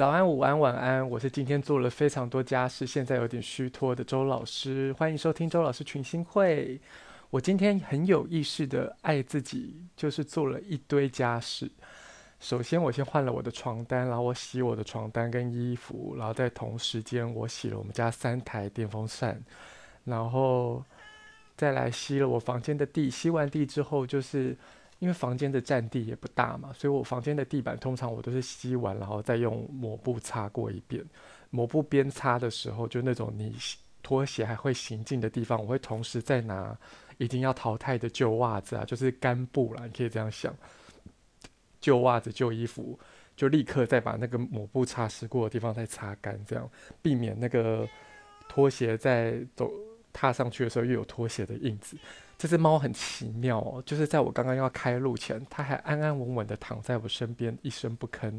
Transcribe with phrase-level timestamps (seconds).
[0.00, 1.06] 早安，午安，晚安。
[1.10, 4.94] 我是今天做了非常多家事，现在有点虚脱的周老师。
[4.94, 6.80] 欢迎收听周老师群星会。
[7.28, 11.70] 我今天很有意识的爱自己，就是做了一堆家事。
[12.38, 19.38] 首先，我先换了我的床单，然后我洗我的床单跟衣服，然后在同时间我洗了我们家三台电风扇，
[20.04, 20.82] 然后
[21.58, 23.10] 再来吸了我房间的地。
[23.10, 24.56] 吸完地之后，就是。
[25.00, 31.04] 因为房间的占地也不大嘛，所以我房间的地板通常我都是吸完，然后再用抹布擦过一遍。
[31.50, 33.56] 抹布边擦的时候，就那种你
[34.02, 36.78] 拖鞋还会行进的地方，我会同时再拿
[37.18, 40.54] 一定要淘汰的旧袜子啊，就是干布啦，你可以这样想，
[41.80, 42.98] 旧袜子、旧衣服，
[43.34, 47.88] 就立刻再把那个抹布擦拭过的地方再擦干，这样避免那个
[48.48, 49.70] 拖鞋在走
[50.12, 51.96] 踏上去的时候又有拖鞋的印子。
[52.40, 58.32] 这只猫很奇妙哦，就是在我刚刚要开录前，它还安安稳稳的躺在我身边，一声不吭。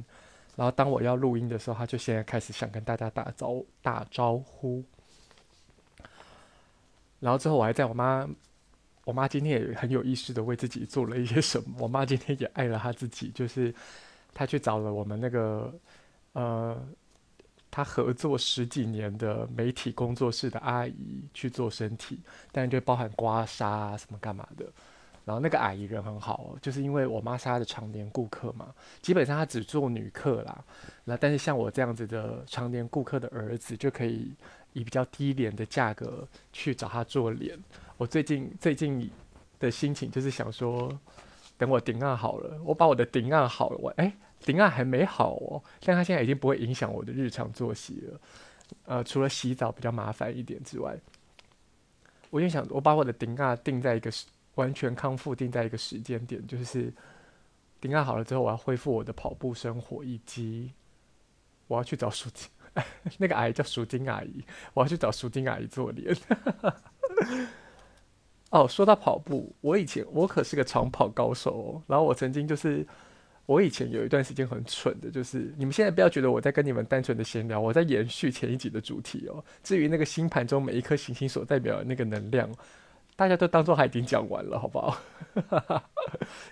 [0.55, 4.83] 然后当我要录音的时候，它就现在开始想跟大家打招打招呼。
[7.19, 8.27] 然后之后我还在我妈，
[9.05, 11.75] 我妈今天也很有意识的为自己做了一些什么。
[11.77, 13.71] 我妈今天也爱了她自己，就是
[14.33, 15.71] 她去找了我们那个
[16.33, 16.75] 呃。
[17.71, 22.19] 他合作十几年的媒体工作室的阿姨去做身体，
[22.51, 24.65] 但就包含刮痧啊什么干嘛的。
[25.23, 30.63] 然后那个阿姨人很好，就是因为我妈是她的常年顾客嘛，基本上她只做女客啦。
[31.05, 34.33] 那但是像我这样子的常年顾客的儿子，就可以
[34.73, 37.57] 以比较低廉的价格去找她做脸。
[37.97, 39.09] 我最近最近
[39.59, 40.91] 的心情就是想说，
[41.57, 44.11] 等我顶案好了，我把我的顶案好了，我哎。
[44.43, 48.19] 顶案还没好哦，但他现在已经不会影响我的日常作息了。
[48.85, 50.97] 呃，除了洗澡比较麻烦一点之外，
[52.29, 54.09] 我就想我把我的顶啊定在一个
[54.55, 56.91] 完全康复，定在一个时间点，就是
[57.79, 60.71] 顶啊好了之后，我要恢复我的跑步生活，以及
[61.67, 62.49] 我要去找赎金，
[63.19, 64.43] 那个阿姨叫赎金阿姨，
[64.73, 66.15] 我要去找赎金阿姨做脸。
[68.51, 72.87] 哦，说到跑步，我以前我可是个长跑高手哦，然后我曾经就是。
[73.47, 79.43] 我以前有一段时间很蠢的，就是你们现在不要觉得我在跟你们单纯的闲聊，我在延续前一集的主题哦。
[79.63, 82.49] 至于那个星盘中每一颗行星所代表的那个能量，
[83.17, 84.97] 大家都当做还已经讲完了，好不好？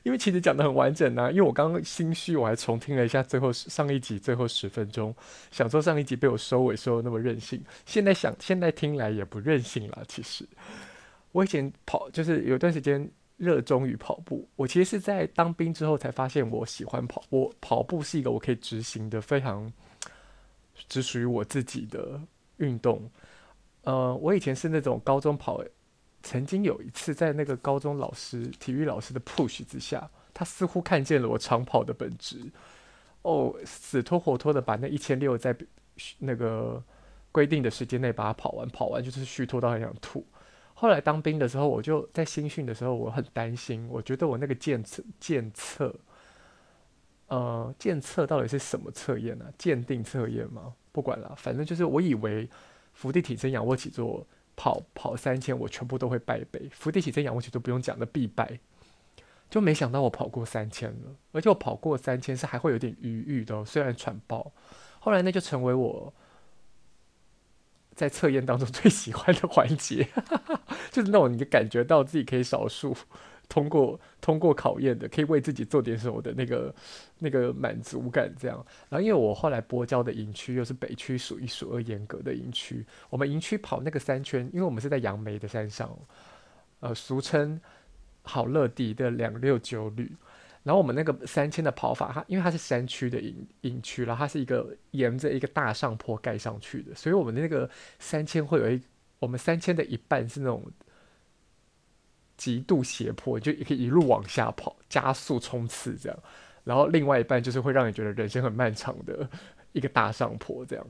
[0.04, 1.30] 因为其实讲得很完整啊。
[1.30, 5.16] 因为我刚刚心虚，我还重听了一下最后上一集最后十分钟，
[5.52, 10.04] 想说上一集被我收尾收的那么任性，现在想现在听来也不任性了。
[10.08, 10.44] 其实
[11.32, 13.10] 我以前跑就是有段时间。
[13.40, 17.24] 热衷于跑步，我其实是在当兵之后才发现我喜欢跑。
[17.30, 19.72] 我跑步是一个我可以执行的非常
[20.90, 22.22] 只属于我自己的
[22.58, 23.10] 运动。
[23.84, 25.64] 呃，我以前是那种高中跑，
[26.22, 32.38] 曾经有一次在那个高中老师体育老师的 push 之下，他似乎看见了我长跑的本质，
[33.22, 35.56] 哦，死拖活拖的把那一千六在
[36.18, 36.84] 那个
[37.32, 40.26] 规定的时间内把它跑完，跑完就是虚脱到很想吐。
[40.80, 43.86] 后来当兵的时候，我就在新训的时候，我很担心。
[43.90, 45.94] 我觉得我那个检测检测，
[47.28, 49.46] 呃，检测到底是什么测验呢？
[49.58, 50.74] 鉴定测验吗？
[50.94, 52.50] 不管了，反正就是我以为
[52.94, 54.26] 伏地挺身、仰卧起坐、
[54.56, 56.70] 跑跑三千，我全部都会败北。
[56.72, 58.58] 伏地挺身、仰卧起坐不用讲的必败，
[59.50, 64.50] 就没想到我跑过三千了，而且我跑过三千是还会有点余裕的，虽然喘爆。
[65.00, 66.14] 后来那就成为我。
[68.00, 70.08] 在测验当中最喜欢的环节，
[70.90, 72.96] 就是那种你感觉到自己可以少数
[73.50, 76.74] 通过通过考验的，可以为自己做点什么的那个
[77.18, 78.34] 那个满足感。
[78.40, 85.94] 这样，然后因为我后来拨交的营区又是北区数一数二严格的营区，我们营区跑那个三圈，因为我们是在杨梅的山上，
[86.80, 87.60] 呃，俗称
[88.24, 90.16] 好乐迪的两六九旅。
[90.70, 98.80] 然后我们那个三千的跑法，它因为它是山区的营营区，然后它是一个沿着一个大上坡盖上去的，所以我们的那个三千会有一，
[99.18, 100.64] 我们三千的一半是那种
[102.38, 106.20] 极度斜坡，就可以一路往下跑，加速冲刺这样，
[106.64, 109.28] 然后另外一半就是会让你觉得人生很漫长的
[109.72, 110.86] 一个大上坡这样，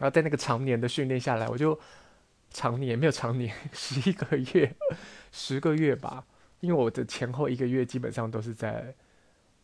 [0.00, 1.78] 然后在那个常年的训练下来，我就
[2.50, 4.74] 常年没有常年 十一个月，
[5.30, 6.24] 十个月吧。
[6.60, 8.92] 因为我的前后一个月基本上都是在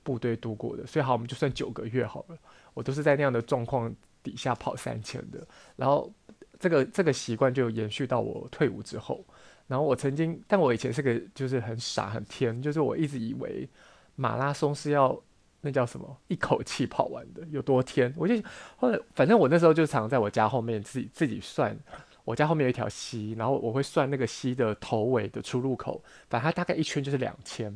[0.02, 2.36] 部队度过的，所以好，我们就算九个月好了，
[2.74, 5.46] 我都是在那样的状况底下跑三千的。
[5.76, 6.12] 然后
[6.58, 9.24] 这个这个习惯就延续到我退伍之后。
[9.68, 13.68] 然后我曾经，但我以前是个就是很傻很天，就是我一直以为
[14.16, 15.18] 马拉松是要
[15.60, 18.12] 那叫什么一口气跑完的，有多天？
[18.16, 18.34] 我就
[18.76, 21.76] 后来反正我那时候就常在我家后面自己自己算。
[22.24, 26.00] 我家后面有一条溪，然后我会算那个溪的头尾的出入口，
[26.30, 27.66] 反正它大概一圈就是两千，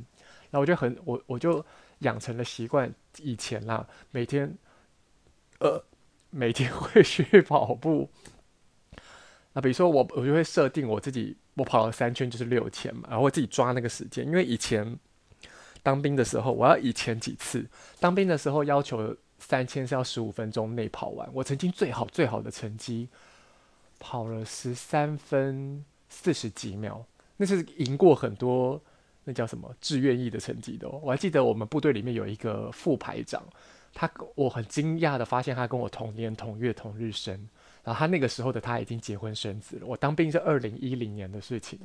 [0.51, 1.65] 然后我就很我我就
[2.01, 4.57] 养成了习惯，以前啦，每天
[5.61, 5.83] 呃
[6.31, 8.11] 每天会去跑步。
[9.55, 14.99] 那比如说我，我就会设定我自己，我跑了三圈就是六千嘛，然后我自己抓那个时间，因为以前
[15.83, 17.67] 当兵的时候，我要以前几次
[17.99, 23.09] 当兵的时候要求三千是要十五分钟内跑完，我曾经最好最好的成绩
[23.99, 27.07] 跑了十三分四十几秒，
[27.39, 28.83] 那是赢过很多。
[29.29, 31.01] 那叫什么志愿役的成绩的哦？
[31.03, 33.43] 我还记得我们部队里面有一个副排长，
[33.93, 37.35] 他我很惊讶的发现他跟我同年同月同日生，
[37.83, 39.87] 然后他那个时候的他已经结婚生子了。
[39.87, 41.77] 我当兵是二零一零年的事情，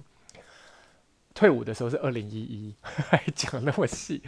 [1.34, 4.22] 退伍的时候是二零一一， 还讲那么细。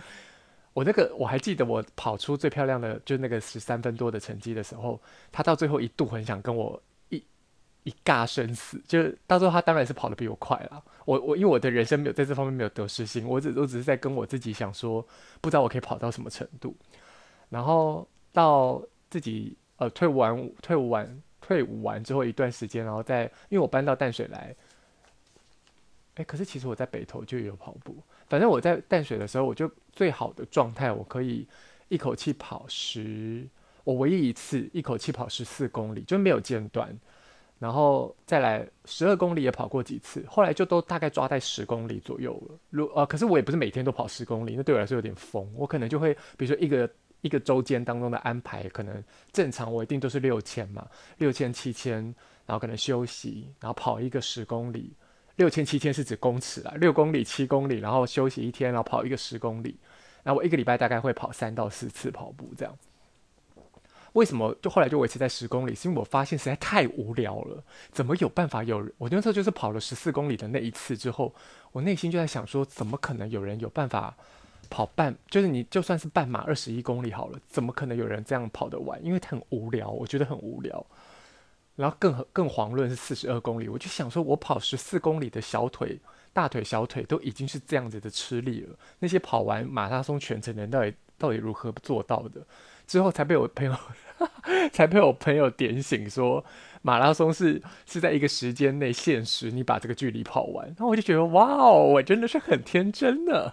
[0.74, 5.00] 我那个我还记得我跑出最漂亮的就那个十三分多的成绩的时候，
[5.32, 6.82] 他到最后一度很想跟我。
[7.84, 10.84] 一尬生死，就是到时候他当然是跑得比我快了。
[11.06, 15.06] 我我因为我的人生没有在这方面没有得失心，我只我只是在跟我自己想说，
[15.42, 16.76] 不知道我可以跑到什么程度。
[17.50, 24.56] 然后到自己呃退伍完退伍完退伍完之后一段时间，然后再因为我搬到淡水来，
[26.16, 27.96] 哎，可是其实我在北投就有跑步。
[28.30, 31.46] 反正我在淡水的时候，我就最好的状态，我可以
[31.90, 33.46] 一口气跑十，
[33.84, 36.98] 我唯一一次一口气跑十四公里，就没有间断。
[37.64, 42.60] 然后再来十二公里也跑过几次，后来就都大概抓在十公里左右了。
[42.70, 45.50] 如呃，可是我也不是每天都跑十公里，那对我来说有点疯。
[45.56, 46.90] 我可能就会，比如说一个
[47.22, 49.02] 一个周间当中的安排，可能
[49.32, 50.86] 正常我一定都是六千嘛，
[51.20, 52.04] 六千七千，
[52.46, 54.92] 然后可能休息，然后跑一个十公里。
[55.38, 59.80] 六千七千是指公尺啊，六公里七公里，然后休息一天，然后跑一个十公里。
[60.22, 62.78] 然后我一个礼拜大概会跑三到四次跑步这样。
[64.14, 65.76] 为什么就后来就维持在十公里？
[65.76, 67.64] 是因为我发现实在太无聊了。
[67.92, 68.88] 怎么有办法有？
[68.98, 71.34] 我那时候就是跑了十四公里的那一次之后，
[71.72, 74.16] 我内心就在想说，怎么可能有人有办法
[74.70, 75.16] 跑半？
[75.30, 79.04] 就是你就算是半马二十一公里好了，怎么可能有人这样跑得完？
[79.04, 80.86] 因为很无聊，我觉得很无聊。
[81.76, 86.00] 然后更更遑论是四十二公里，我就想说，我跑十四公里的小腿、
[86.32, 88.78] 大腿、小腿都已经是这样子的吃力了。
[89.00, 92.46] 那些跑完马拉松全程的人到底到底如何做到的？
[92.88, 93.76] 之后才被我朋友。
[94.72, 96.46] 才被我朋友点醒说，
[96.82, 100.66] 马拉松是是在一个时间内限时，你把这个距离跑完。
[100.68, 103.52] 然后我就觉得，哇哦，我真的是很天真呢。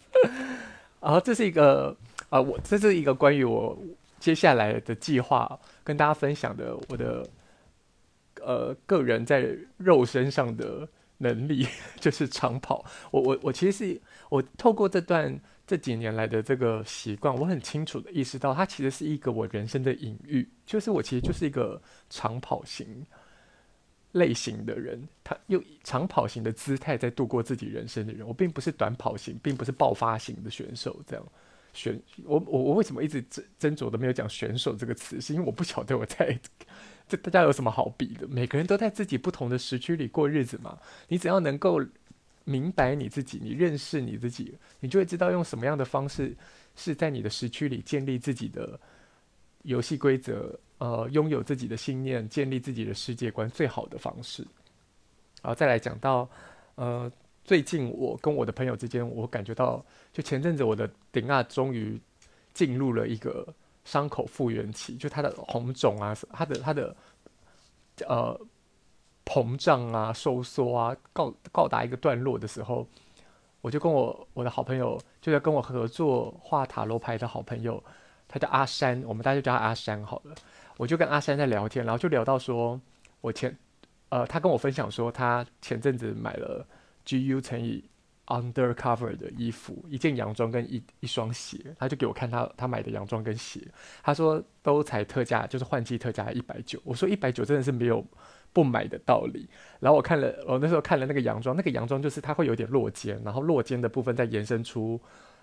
[1.00, 1.94] 然后这是一个
[2.30, 3.76] 啊、我这是一个关于我
[4.18, 7.28] 接下来的计划跟大家分享的我的
[8.40, 10.88] 呃个人在肉身上的
[11.22, 11.66] 能力，
[11.98, 12.84] 就是长跑。
[13.10, 15.40] 我我我其实是我透过这段。
[15.64, 21.80] 这几年来的这个习惯，我很清楚的意识到，它其实是一个我人生的隐喻，就是我其实就是一个
[22.10, 23.06] 长跑型
[24.10, 28.26] 类型的人，他用长跑型的姿态在度过自己人生的人。
[28.26, 31.00] 我并不是短跑型，并不是爆发型的选手。
[31.06, 31.24] 这样
[31.72, 35.20] 选我我我为什么一直斟斟酌的没有讲选手这个词？
[35.20, 36.38] 是因为我不晓得我在
[37.16, 38.26] 这大家有什么好比的？
[38.28, 40.78] 每个人都在自己不同的时区里过日子嘛。
[41.08, 41.80] 你只要能够。
[42.44, 46.36] 明白你自己，你认识你自己，你就会知道用什么样的方式
[46.74, 48.76] 是在你的时区里建立自己的
[49.62, 54.42] 游戏规则，呃，拥有自己的信念，建立自己的世界观最好的方式。
[55.40, 56.28] 然后再来讲到，
[56.74, 57.08] 呃，
[57.44, 59.80] 最近我跟我的朋友之间，我感觉到，
[60.12, 61.96] 就前阵子我的顶啊，终于
[62.52, 63.46] 进入了一个
[63.84, 66.96] 伤口复原期，就它的红肿啊，它的它的
[68.02, 68.40] 呃。
[69.24, 72.84] 膨胀啊，收缩啊，告告达一个段落的时候，
[73.60, 77.82] 我就跟我我的好朋友，就在跟我合作画塔罗牌的好朋友，
[78.26, 80.34] 他叫阿山，我们大家就叫他阿山好了。
[80.76, 82.78] 我就跟阿山在聊天，然后就聊到说，
[83.20, 83.56] 我前
[84.08, 86.66] 呃，他跟我分享说，他前阵子买了
[87.06, 87.82] GU 乘以
[88.26, 93.60] Undercover 的衣服，一件洋装跟一一双鞋，他就给我看他他买的洋装跟鞋，
[94.02, 96.80] 他说都才特价，就是换季特价一百九。
[96.84, 98.04] 我说一百九真的是没有。
[98.54, 99.48] 不买的道理。
[99.80, 105.00] 然后我看了，我那时候看了那个洋装，那个洋装就是它会有点落肩，然后落肩的部分再延伸出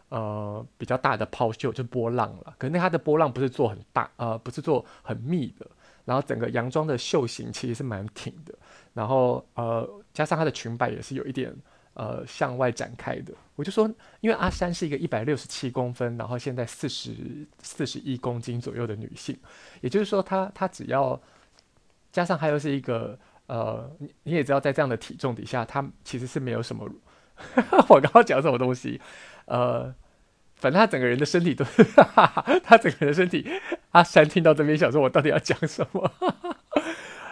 [0.10, 2.54] 呃比较大的抛绣，就波浪了。
[2.60, 5.66] 可是那它的波浪不是做很大，呃，不是做很密的。
[6.06, 8.54] 然后整个洋装的袖型其实是蛮挺的。
[8.94, 11.52] 然后呃，加上它的裙摆也是有一点
[12.00, 13.34] 呃向外展开的。
[13.58, 13.86] 我就说，
[14.22, 17.12] 因为阿山是一个一百六十七公分，然后现在四十
[17.62, 19.38] 四十一公斤左右的女性，
[19.82, 21.22] 也就是说她，她只要。
[22.12, 23.16] 加上还有是一个
[23.46, 26.90] 呃，你你也知道，在这样的体重底下，她其实是没有什么。
[27.88, 29.00] 我刚刚讲什么东西？
[29.46, 29.94] 呃，
[30.56, 31.84] 反正他整个人的身体都是，
[32.66, 33.48] 他整个人的身体。
[33.92, 36.12] 阿山听到这边想说，我到底要讲什么？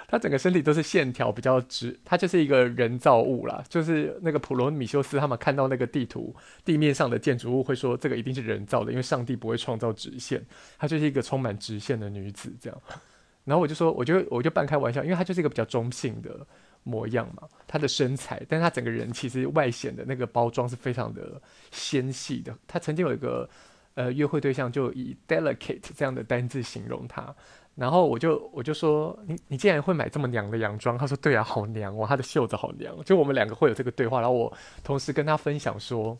[0.08, 3.62] 他整个身体都是线条比较直，他就是一个人造物啦。
[3.68, 6.34] 就是那个普罗米修斯他们看到那个地图
[6.64, 10.42] 地面上的建筑物，会说这个一定是人造的，因为上帝不会创造直线。
[10.80, 12.82] 她就是一个充满直线的女子这样。
[13.44, 16.46] 然后我就说，我就我就半开玩笑，因为她就是一个比较中性的
[16.84, 17.28] 模样。
[17.36, 22.54] 嘛，她的身材，但她整个人其实外显的那个包装是非常的纤细的。
[22.66, 23.50] 她曾经有一个
[23.96, 26.16] 呃约会对象，就以 delicate 这样。
[26.16, 27.36] 的单字形容她。
[27.78, 30.98] 然后我就我就说，你你竟然会买这么娘的洋装？
[30.98, 32.92] 他说对啊，好娘哦，他的袖子好娘。
[33.04, 34.52] 就我们两个会有这个对话，然后我
[34.84, 36.18] 同时跟他分享说，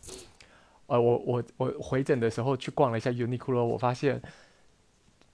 [0.86, 4.22] 呃，我我我回诊的时候去逛了一下 Uniqlo，我发现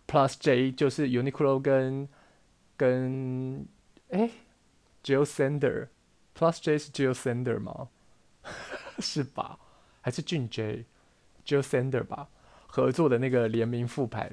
[0.09, 2.09] Plus J 就是 Uniqlo 跟
[2.79, 3.67] 跟
[4.09, 4.31] 哎
[5.05, 7.89] Jil Sander，Plus J 是 Jil Sander 吗？
[8.99, 9.59] 是吧？
[10.01, 10.87] 还是俊 J
[11.45, 12.29] Jil Sander 吧？
[12.67, 14.31] 合作的那个联名复牌。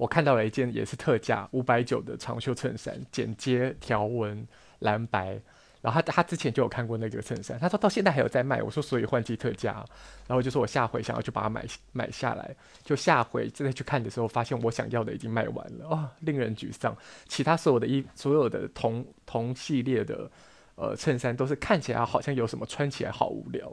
[0.00, 5.38] 我看到了一件也是特价五百九的长袖衬衫，剪接条纹蓝白。
[5.82, 8.62] 然后他他之前就有看过那个衬衫，他说到现在还有在卖。
[8.62, 9.84] 我说所以换季特价，
[10.26, 16.96] 然后就说我下回想要去把它买买下来，就下回再去看的时候，发现我想要的已经卖完了哦，令人沮丧。
[17.28, 20.30] 其他所有的衣所有的同同系列的
[20.76, 23.70] 呃衬衫都是看起来好像有什么，穿起来好无聊。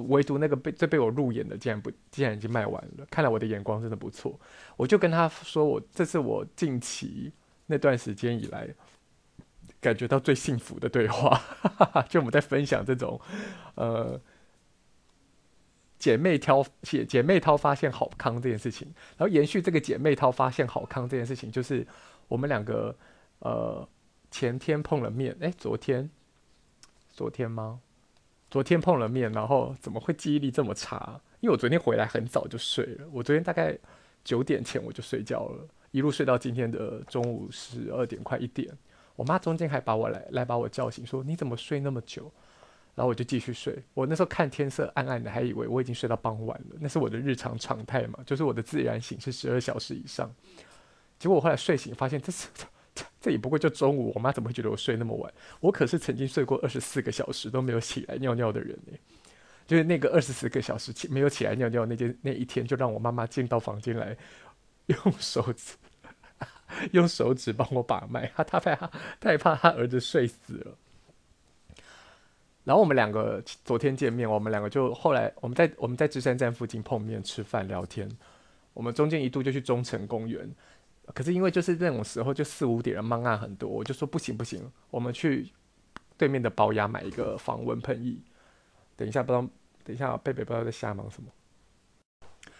[0.00, 3.06] 唯独那个被最被我入眼的，竟然不，竟然已经卖完了。
[3.10, 4.38] 看来我的眼光真的不错。
[4.76, 7.32] 我就跟他说我，这是我近期
[7.66, 8.68] 那段时间以来
[9.80, 11.40] 感觉到最幸福的对话。
[12.08, 13.20] 就我们在分享这种，
[13.74, 14.20] 呃，
[15.98, 18.86] 姐妹挑姐姐妹淘发现好康这件事情，
[19.16, 21.86] 然后延续这个姐妹淘发现好康这件事情，就是
[22.28, 22.96] 我们两个
[23.38, 23.88] 呃
[24.30, 26.10] 前天碰了面，哎，昨天，
[27.08, 27.80] 昨天吗？
[28.50, 31.20] 昨天碰了面，然后怎么会记忆力这么差？
[31.40, 33.76] 因为我昨天回来很早就睡了，我昨天大概
[34.24, 38.72] 九点前我就睡觉了，一路睡到今天的中午十二点快一点。
[39.16, 42.30] 我妈中间还把我来来把我叫醒，说你怎么睡那么久？
[42.94, 43.76] 然后我就继续睡。
[43.94, 46.76] 我那时候看天色暗暗的，还以为我已经睡到傍晚了。
[46.80, 50.32] 那是我的日常常态嘛，就是我的自然醒是十二小时以上。
[51.18, 52.48] 结果我后来睡醒发现这是。
[53.20, 55.32] 这也不过就中午，我妈怎么会觉得我睡那么晚？
[55.60, 58.96] 我可是曾经睡过二十四个小时都没有起来尿尿的人呢。
[59.66, 64.16] 就是那个二十四个小时起没有起来尿尿那天那一天，就让我妈妈进到房间来，
[64.86, 65.74] 用手指
[66.92, 68.76] 用手指帮我把脉，她她怕
[69.18, 70.78] 她怕她儿子睡死了。
[72.62, 78.08] 然后我们两个昨天见面，我们两个就后来我们在我们在芝山站附近碰面吃饭聊天，
[78.72, 80.48] 我们中间一度就去中城公园。
[81.14, 85.50] 可是因为就是那种时候，就四五点人忙案很多，我就说不行不行，我们去
[86.18, 88.16] 对面的宝雅买一个防蚊喷液。
[88.96, 89.48] 等一下，不知道
[89.84, 91.28] 等一下贝贝不知道在瞎忙什么。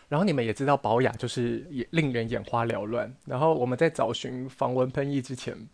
[0.08, 3.12] 然后你们也知道宝雅就是也令人眼花缭乱。
[3.24, 5.68] 然后我们在找寻防蚊喷液之前，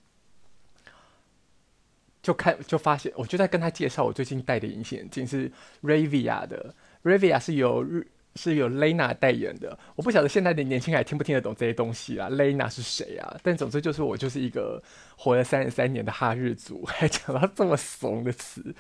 [2.23, 5.53] 就看就发现，我就在跟他介绍我最近戴的隐形眼镜是
[5.83, 6.75] Ravia 的
[7.05, 8.07] ，Ravia 是有日。
[8.37, 13.37] 是由 Lena 代言的，我不晓得现在的年轻人听不听得懂这些东西啊？Lena 是谁啊？
[13.43, 14.83] 但总之就是我就是一个
[15.17, 18.75] 活了三十三年的哈日族， 还讲到这么怂的词，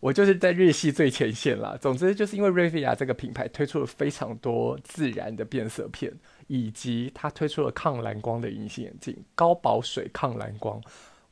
[0.00, 1.76] 我就是在日系最前线啦。
[1.80, 6.12] 总之就是因为 Ravia 这个品牌推出了非常多自然的变色片，
[6.46, 10.80] 以及它推出了抗蓝光的隐形眼镜，高保水抗蓝光。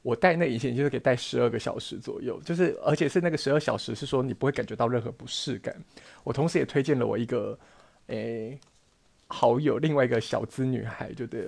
[0.09, 5.77] 我戴那隐形眼镜就可以戴十二个小时左右，就是而且是那个十二小时是说你不会感觉到任何不适感。
[6.25, 7.59] 我同时也推荐了我一个
[8.07, 8.59] 诶、
[9.27, 11.43] 好友，另外一个小资女孩，就对。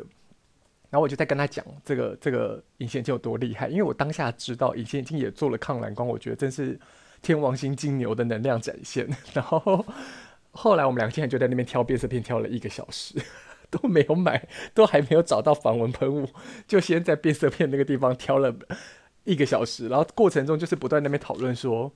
[0.90, 6.78] 然后我就在跟她讲这个这个隐形眼镜有多厉害，因为我当下知道隐形眼镜也做了抗蓝光，我觉得真是
[7.22, 9.08] 天王星金牛的能量展现。
[9.32, 9.82] 然后
[10.50, 13.14] 后来我们两个现在就在那边挑变色片，挑了一个小时。
[13.82, 16.28] 都没有买，都还没有找到防蚊喷雾，
[16.66, 18.52] 就先在变色片那个地方挑了
[19.24, 21.92] 一个小时，然后过程中就是不断那边讨论说，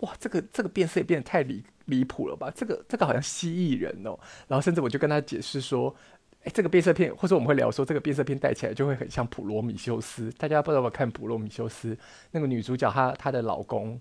[0.00, 2.50] 哇，这个这个变色也变得太离离谱了吧？
[2.54, 5.94] 这个这个好像蜥蜴人哦，然后甚至我就跟他解释说，
[6.42, 10.28] 哎，这个变色片，或者我们会聊说，这个变色片戴起来就会很像普罗米修斯。
[10.38, 11.96] 大家不知道看普罗米修斯
[12.32, 14.00] 那个女主角，她她的老公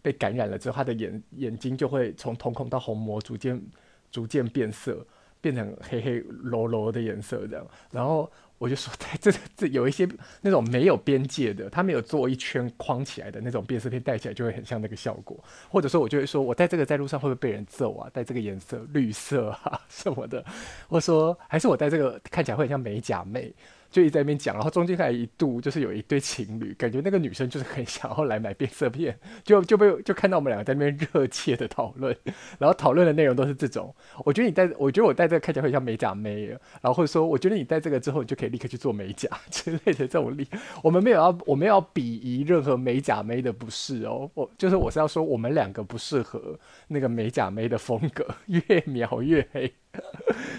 [0.00, 3.62] 被感染了之后，她的眼眼睛就会从瞳孔到虹膜逐渐
[4.10, 5.06] 逐渐变色。
[5.42, 10.08] 变成黑黑柔柔的颜色这样，然后我就说，这这有一些
[10.40, 15.36] 那种没有边界的，他没有做一圈框起来的那种变色片，戴起来就会很像那个效果。
[15.68, 18.08] 或者说，我就会说我戴这个在路上会不会被人揍啊？
[18.12, 20.44] 戴这个颜色绿色啊什么的，
[20.88, 23.52] 或者说还是我戴这个看起来会很像美甲妹。
[23.92, 32.16] 就一直在那边讲，然后中间还一度就是有一对情侣，感觉那个女生就是很想要来买变色片， 就就被就看到我们两个在那边热切的讨论，
[32.58, 33.94] 然后讨论的内容都是这种。
[34.24, 36.46] 我觉得你戴，我觉得我戴这个看起来会像美甲妹，
[36.80, 40.48] 然后或者说，我觉得你戴这个之后，你就可以立刻去做美甲 之类的这种例。
[40.82, 46.58] 我们没有要，我们要鄙夷任何美甲妹的不是哦，我就是我是要说，我们两个不适合
[46.88, 49.70] 那个美甲妹的风格，越描越黑。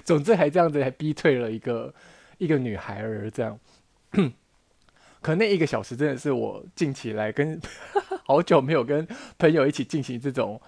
[0.04, 1.92] 总之还这样子还逼退了一个。
[2.38, 3.60] 一个女孩儿这样，
[5.22, 7.60] 可那一个小时真的是我近期来跟
[8.26, 10.60] 好久没有跟朋友一起进行这种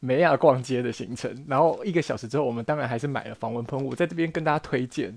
[0.00, 1.44] 美亚逛街的行程。
[1.48, 5.16] 然后一个小时之后，我们当然还是买了防蚊喷雾，在这边跟大家推荐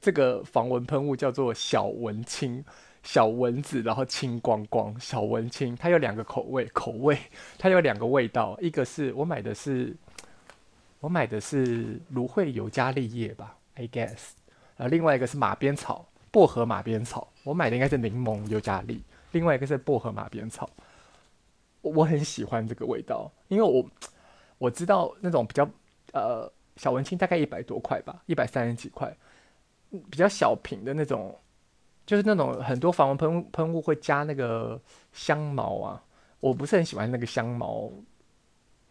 [0.00, 2.64] 这个防蚊喷雾叫做小蚊清，
[3.02, 7.18] 小蚊子然后清光光，小蚊清，它有两个口味，口味
[7.58, 9.94] 它有两个味道，一个是我买的是
[11.00, 14.30] 我买的是芦荟尤加利叶吧，I guess。
[14.78, 20.70] 呃，另外一个是马鞭草，薄荷马鞭草，我买的应该是柠檬尤加利，另外一个是薄荷马鞭草，
[21.82, 23.84] 我，我很喜欢这个味道，因为我
[24.56, 25.68] 我知道那种比较
[26.12, 29.12] 呃小文青大概一百多块吧，一百三十几块，
[29.90, 31.36] 比较小瓶的那种，
[32.06, 34.80] 就是那种很多防蚊喷喷雾会加那个
[35.12, 36.00] 香茅啊，
[36.38, 37.90] 我不是很喜欢那个香茅，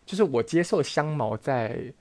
[0.06, 1.94] 就是我接受香茅在。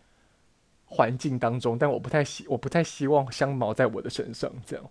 [0.96, 4.90] 环境当中，但我不太希，我不太希望香茅在我的身上这样。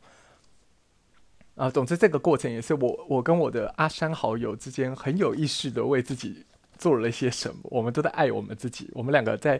[1.55, 6.45] 啊，总之这个过程也是我，我跟我的阿山好友之间很有意识的为自己
[6.77, 7.57] 做了一些什么。
[7.63, 9.59] 我们都在爱我们自己，我们两个在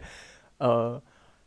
[0.58, 1.02] 呃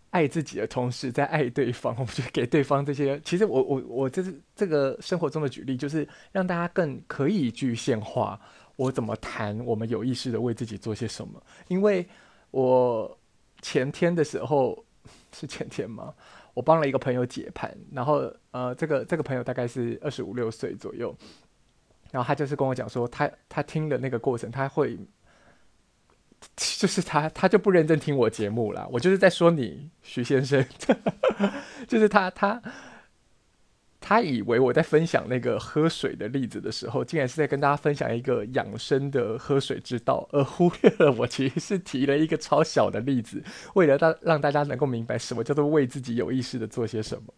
[0.10, 1.96] 爱自己的同时，在爱对方。
[1.98, 3.18] 我们就给对方这些。
[3.24, 8.38] 其实我我我这是这个生活中的举例，就是让大家更可以具现化
[8.75, 9.58] 我怎么谈。
[9.65, 12.06] 我们有意识的为自己做些什么，因为
[12.51, 13.15] 我。
[13.62, 14.86] 前天的时候
[15.31, 16.13] 是前天吗？
[16.53, 21.15] 我帮了一个朋友解盘，然后呃，这个这个朋友大概是二十五六岁左右，
[22.12, 24.98] 然后他就是跟我讲说，他他听的那个过程，他会
[26.55, 28.88] 就是他他就不认真听我节目了。
[28.91, 30.65] 我就是在说你徐先生，
[31.88, 32.62] 就是他他。
[34.01, 43.44] 他以为我在分享那个喝水的例子的时候，竟然是在跟大家分享一个养生的喝水之道，而 忽略了我其实是提了一个超小的例子，
[43.75, 47.34] 为了让让大家能够明白什么叫做为自己有意识的做些什么。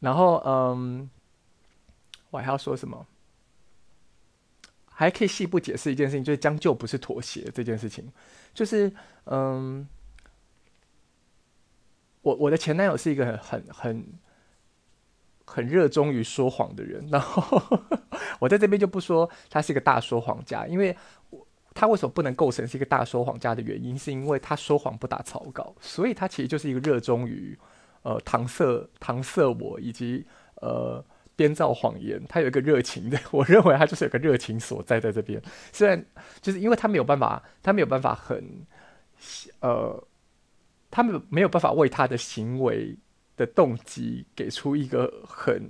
[0.00, 1.08] 然后，嗯，
[2.30, 3.06] 我还要说什么？
[4.90, 8.12] 还可以细部解释一件事情，就是将就不是妥协这件事情，
[8.52, 8.92] 就是
[9.24, 9.88] 嗯。
[12.24, 14.04] 我我的前男友是一个很很很
[15.44, 17.62] 很热衷于说谎的人，然后
[18.40, 20.96] 我在这边就不说他是一个大说谎家，因为
[21.74, 27.56] 他为什么不能构成是一个大说谎家的原因，是因为他说谎不打草稿，所以他其实就是一个热衷于
[28.02, 28.64] 呃搪塞
[28.98, 30.26] 搪塞我以及
[30.62, 31.04] 呃
[31.36, 36.02] 编造谎言，他有一个热情的， 我认为他就是有个热情所在在这边，虽然
[36.40, 38.64] 就是因为他没有办法，他没有办法很
[39.60, 40.02] 呃。
[40.94, 42.96] 他们没有办法为他的行为
[43.36, 45.68] 的动机给出一个很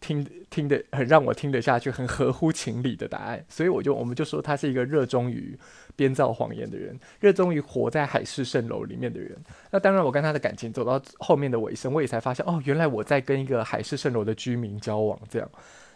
[0.00, 5.58] 听听的很让我听得下去、很合乎情理的答案，所以我就我们就说他是一个热衷于
[5.96, 9.34] 编造谎言的人，热衷于活在海市蜃楼里面的人。
[9.70, 15.18] 那当然，我跟他的感情走到后面的尾声，我也才发现，哦，原来我在跟一个海市蜃楼的居民交往。
[15.30, 15.50] 这样，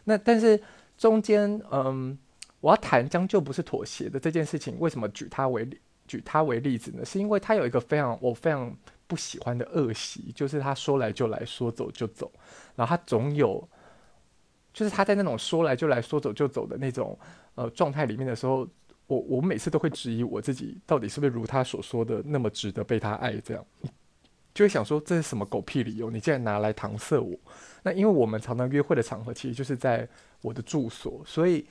[0.05, 0.59] 那但是
[0.97, 2.17] 中间，嗯，
[2.61, 5.79] 我要谈将就不是妥协的这件事情，为什么举他为例？
[6.07, 8.75] 举他为例子呢，是因为他有一个非常我非常
[9.07, 12.31] 不喜欢的恶习，就是他说来就来说走就走，
[12.75, 13.69] 然后他总有，
[14.73, 17.19] 就是他在那种说来就来说走就走的那种
[17.55, 18.67] 呃状态里面的时候，
[19.07, 23.37] 我我每次都会质疑我自己，到底是不是如他所说的那么值得被他爱？
[23.37, 23.65] 这样
[24.55, 26.11] 就会想说，这是什么狗屁理由？
[26.11, 27.39] 你竟然拿来搪塞我？
[27.83, 30.09] 那因为我们常常约会的场合其实就是在
[30.41, 31.67] 我的住所，所以。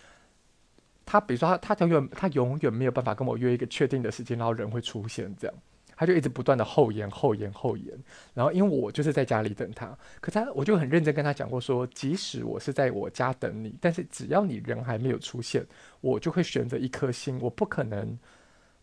[1.06, 5.56] 他比如说他他永远他永远没有办法跟我约一个确定的时间，然后人会出现这样，
[5.96, 7.98] 他就一直不断的后延后延后延，
[8.34, 15.65] 然后因为我就是在家里等他，可他我就很认真跟他讲过说，即使我是在我家等你，但是只要你人还没有出现，
[16.02, 18.18] 我就会选择一颗心，我不可能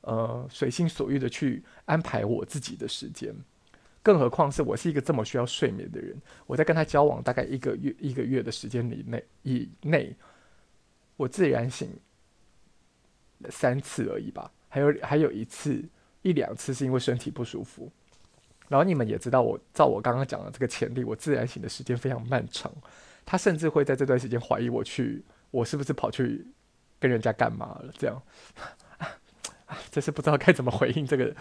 [0.02, 3.34] 呃随心所欲的去安排我自己的时间，
[4.02, 10.16] 更何况是我是一个这么需要睡眠的人，我在跟他交往大概一个月一个月的时间里内以内，
[11.16, 11.90] 我自然醒。
[13.50, 15.82] 三次而已吧，还有还有一次
[16.22, 17.90] 一两次是因为身体不舒服，
[18.68, 22.72] 然后你们也知道我照我刚刚讲的这个潜力，我自然醒的时间非常漫长，
[23.24, 26.46] 他甚至会在这段时间怀疑我去我是不是跑去
[26.98, 28.22] 跟人家干嘛了，这样，
[29.90, 31.34] 这是不知道该怎么回应这个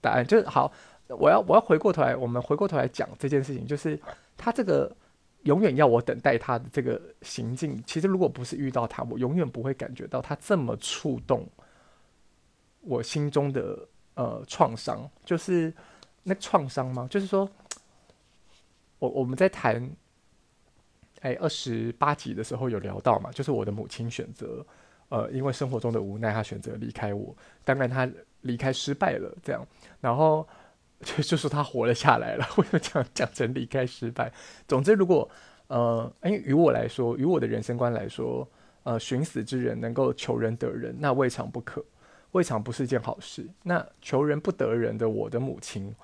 [0.00, 0.72] 答案，就是好，
[1.08, 4.00] 我要我要回过头来，我们回过头来讲这件事情，就是
[4.36, 4.94] 他这个
[5.46, 11.48] 永远要我等待他的这个行径，其实如果不是遇到他，我永远不会感觉到他这么触动
[12.80, 15.72] 我心中的呃创伤，就是
[16.24, 17.06] 那创伤吗？
[17.08, 17.48] 就是说，
[18.98, 19.90] 我我们在谈
[21.20, 24.66] 哎二十八集的时候有聊到嘛，就是我的母亲选择
[25.08, 28.06] 呃因为生活中的无奈，她选择离开我，当然她
[28.42, 29.66] 离开失败了，这样，
[30.00, 30.46] 然后。
[31.04, 34.32] 就就说他活了下来了，为什么讲讲成离开失败？
[34.66, 35.28] 总之，如果
[35.68, 38.48] 呃，因为于我来说，于我的人生观来说，
[38.84, 41.84] 呃，寻死之人能够求人得人，那未尝不可，
[42.32, 43.46] 未尝不是件好事。
[43.62, 45.94] 那求人不得人的我的母亲，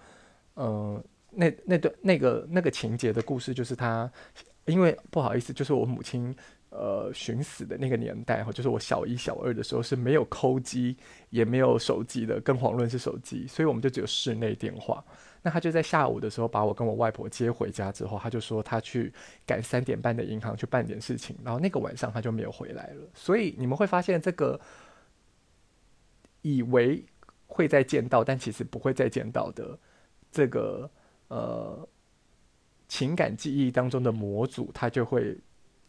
[0.55, 4.11] 呃，那那段那个那个情节的故事，就是他，
[4.67, 6.35] 因为不好意思，就是我母亲。
[6.75, 10.97] 呃，寻死的那个年代哈，就是我小一、小二的时候是没有扣机，
[11.29, 15.05] 也没有手机的，更遑论是手机，所以我们就只有室内电话。
[15.43, 19.13] 那他就在下午的时候把我跟我外婆接回家之后，他就说他去
[19.45, 23.07] 赶三点半的银行去办点事情，然后那个晚上他就没有回来了。
[23.13, 24.59] 所以你们会发现，这个
[26.41, 27.05] 以为
[27.49, 29.79] 会再见到，但其实不会再见到的
[30.31, 30.91] 这个
[31.29, 31.87] 呃
[32.89, 35.37] 情感记忆当中的模组，它就会。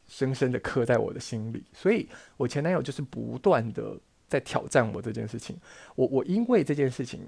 [0.07, 5.57] 深深的刻在我的心里，所以我前男友就是不断的在挑战我这件事情。
[5.95, 7.21] 我我因为这件事情，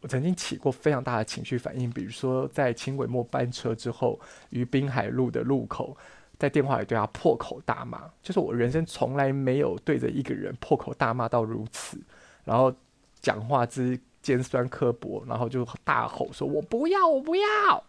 [0.00, 4.18] 我曾经起过非常大的情绪反应，比如说在轻轨末班车之后，
[4.50, 5.96] 于滨海路的路口，
[6.38, 12.00] 在电话里对他破口大骂，就是我人生从来没有对着一个人破口大骂到如此，
[12.44, 12.72] 然后
[13.20, 17.84] 讲话之尖酸刻薄，然后就大吼说：“我不要，我不要！”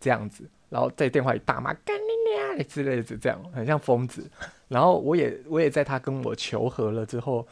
[0.00, 0.48] 这样子。
[0.68, 4.30] 然后在电话里大骂干你娘之类的，这样很像疯子。
[4.68, 7.46] 然后我也我也在他跟我求和了之后，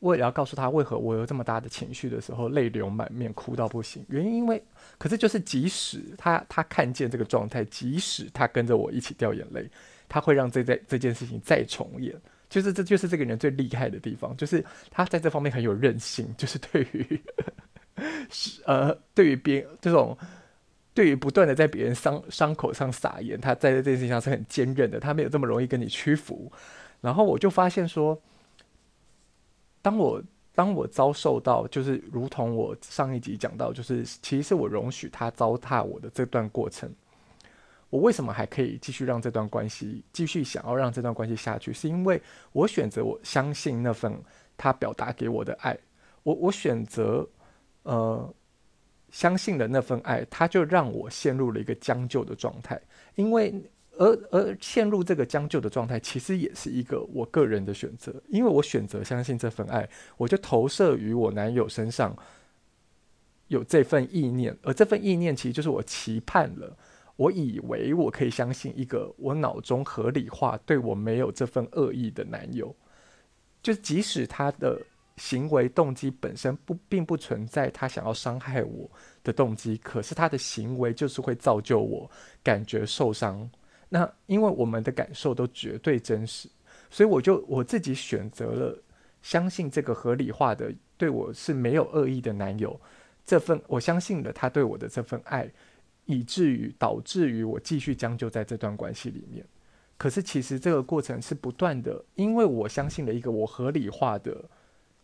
[0.00, 4.04] 我也要告诉他为何我有这么大的情绪的时候，泪流满面，哭到不行。
[4.08, 4.62] 原因因为，
[4.98, 9.66] 可是就是即使他他看见这个状态，即使他跟着我一起掉眼泪，
[10.08, 12.14] 他会让这这这件事情再重演。
[12.50, 17.20] 就是这就是这个人最厉害的地方，就是他在这方面很有韧性，就是对于
[18.28, 20.16] 是呃对于别这种。
[20.98, 26.50] 对于不断的在别人伤伤口上撒盐，他在这件事情上是很坚韧的，他没有这么容易跟你屈服。
[27.00, 28.20] 然后我就发现说，
[29.80, 30.20] 当我
[30.56, 36.92] 当我遭受到，就是如同我上一集讲到，就是其实我容许他糟蹋我的这段过程，
[37.90, 41.72] 我为什么还可以继续让这段关系继续想要让这段关系下去？
[41.72, 44.20] 是因为我选择我相信那份
[44.56, 45.78] 他表达给我的爱，
[46.24, 47.24] 我我选择
[47.84, 48.34] 呃。
[49.10, 52.80] 相信的那份爱，他就让我陷入了一个将就的状态。
[53.14, 53.54] 因为，
[53.96, 58.14] 而而陷入这个将就的状态，其实也是一个我个人的选择。
[58.28, 62.16] 因为我选择相信这份爱，我就投射于我男友身上，
[63.48, 64.56] 有这份意念。
[64.62, 66.76] 而这份意念，其实就是我期盼了。
[67.16, 72.76] 我以为我可以相信一个我脑中合理化对我没有这份恶意的男友，
[73.62, 74.80] 就即使他的。
[75.18, 78.88] 行为动机本身不并不存在他想要伤害我
[79.22, 82.10] 的动机，可是他的行为就是会造就我
[82.42, 83.50] 感觉受伤。
[83.88, 86.48] 那因为我们的感受都绝对真实，
[86.88, 88.82] 所以我就我自己选择了
[89.20, 92.80] 相信这个合理化的对我是没有恶意的男友
[93.26, 95.50] 这份，我相信了他对我的这份爱，
[96.06, 99.44] 以至于导致于我继续将就在这段关系里面。
[99.96, 104.44] 可是其实这个过程是不断的，因为我相信了一个我合理化的。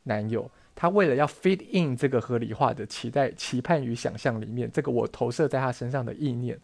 [0.05, 6.59] 男友，他为了要 fit in 这个合理化的期待、期盼与想象里面，这个我投射在他身上的意念，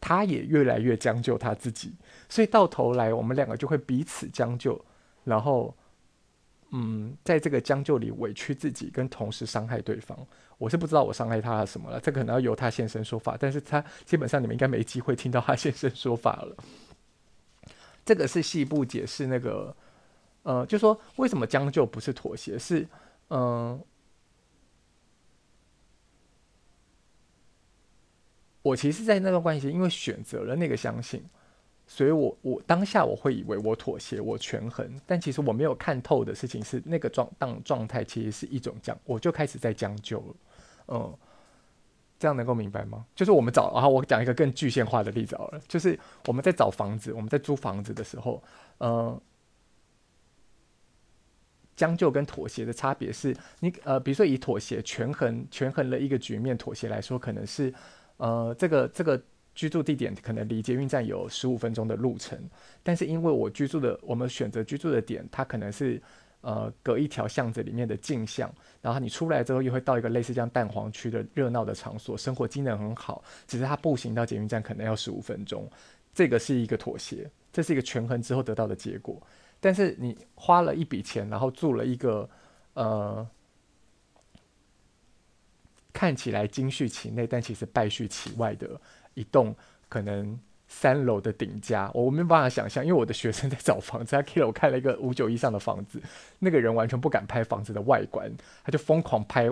[0.00, 1.92] 他也越来越将就他自己，
[2.28, 4.80] 所以到头来我们两个就会彼此将就，
[5.24, 5.74] 然后，
[6.70, 10.16] 嗯，在这个将就里委屈自己，跟同时伤害对方。
[10.56, 16.56] 我是不知道我伤害他了什么了，这个可能要由他现身说法，但是他基本上你们应该没机会听到他现身说法了。
[18.04, 19.74] 这个是细部解释那个。
[20.48, 22.58] 呃，就说为什么将就不是妥协？
[22.58, 22.80] 是，
[23.28, 23.80] 嗯、呃，
[28.62, 31.22] 我其实，在那段关系，因为选择了那个相信，
[31.86, 40.34] 所以我我当下我会以为我妥协，我权衡，但其实我没有看透的事情是，那个状当状态其实是一种将，我就开始在将就了。
[40.86, 41.18] 嗯、呃，
[42.18, 43.04] 这样能够明白吗？
[43.14, 48.42] 就是我们找，然后我讲一个更具象化的例子好了，就是我们在找房子，我们在租房子的时候，
[48.78, 49.22] 嗯、呃。
[51.78, 57.72] 将就跟妥协的差别是你呃，比如说以妥协权衡权衡了一个局面，妥协来说可能是
[58.16, 59.22] 呃，这个这个
[59.54, 62.36] 居住地点可能离捷运站有十五分钟的路程，
[62.82, 66.02] 但是因为我居住的我们选择居住的点，它可能是
[66.40, 75.70] 呃隔一条巷子里面的镜像，然后你出来之后又会到一个类似这样蛋黄区的热闹的场所，生活机能很好，只是它步行到捷运站可能要十五分钟，
[76.12, 79.22] 这个是一个妥协，这是一个权衡之后得到的结果。
[79.60, 82.28] 但是你花了一笔钱，然后住了一个
[82.74, 83.28] 呃
[85.92, 88.80] 看起来金絮其内，但其实败絮其外的
[89.14, 89.54] 一栋
[89.88, 96.00] 可能三楼的顶家，我没办法想象，因为我的学生在找房子，他给了我看了一个五九以上的房子，
[96.38, 98.30] 那个人完全不敢拍房子的外观，
[98.62, 99.48] 他就疯狂拍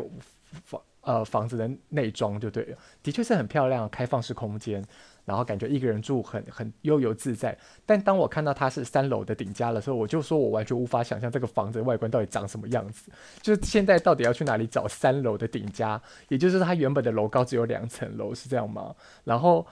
[0.64, 4.84] 房呃房子的内装就对了，的确是很漂亮，开放式空间。
[5.26, 13.10] 然后感觉一个人住很很悠游自在，但当我看到它是三楼的顶家的时候，我就说我完全无法想象这个房子外观到底长什么样子。
[13.42, 16.00] 就是现在到底要去哪里找三楼的顶家？
[16.28, 18.94] 也就是它原本的楼高只有两层楼，是这样吗？
[19.24, 19.66] 然后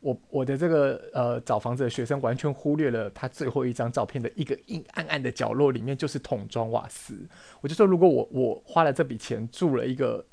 [0.00, 7.14] 我我的这个呃找房子的学生完全忽略了他最后一张照片的一个阴暗暗的角落里面就是桶装瓦斯。
[7.60, 10.24] 我就说如果我我花了这笔钱住了一个。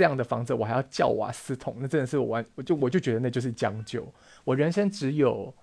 [0.00, 4.10] 这样的房子我还要叫瓦斯桶，那真的是我完，我就我就觉得那就是将就。
[4.44, 5.54] 我人生只有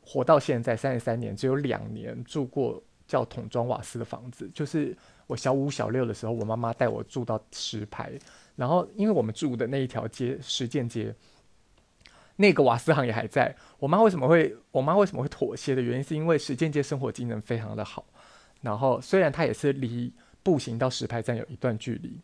[0.00, 8.12] 活到现在三十三年，只有两年住过叫桶装瓦斯的房子，就是我小五小六的时候，我妈妈带我住到石牌，
[8.54, 11.12] 然后因为我们住的那一条街实践街，
[12.36, 13.52] 那个瓦斯行也还在。
[13.80, 18.06] 我妈为什么会我妈为什么会妥协的原因，是因为实践街生活机能非常的好，
[18.60, 20.12] 然后虽然它也是离
[20.44, 22.20] 步行到石牌站有一段距离。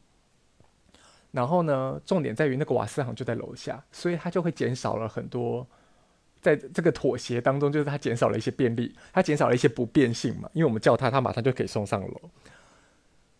[1.33, 5.67] 然后呢，重点在于那个瓦斯行就在楼下，所以他就会减少了很多，
[6.41, 10.49] 在这个妥协当中，就是他减少了一些便利，他减少了一些不便性嘛。
[10.53, 12.21] 因为我们叫他，他马上就可以送上楼。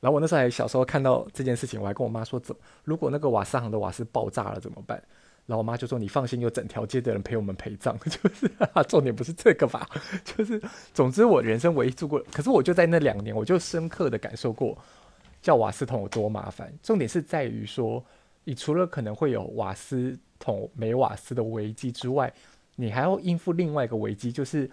[0.01, 5.01] 然后我那时候还小时候看到这件事情，我还跟我妈说：怎如果那个瓦斯行的瓦斯爆炸了怎么办？
[5.45, 7.99] 然后我妈就说：你放心，有整条街的人陪我们陪葬。
[8.09, 8.51] 就是，
[8.89, 9.87] 重点不是这个吧？
[10.25, 10.61] 就是
[10.95, 14.79] 总之我人生唯一住过，可是我就在那两年，我就深刻的感受过。
[15.43, 16.73] 叫瓦斯桶有多麻烦？
[16.83, 18.03] 重点是在于说，
[18.45, 22.33] 你除了可能会有瓦斯桶没瓦斯的危机之外，
[22.77, 24.71] 你还要应付另外一个危机，就是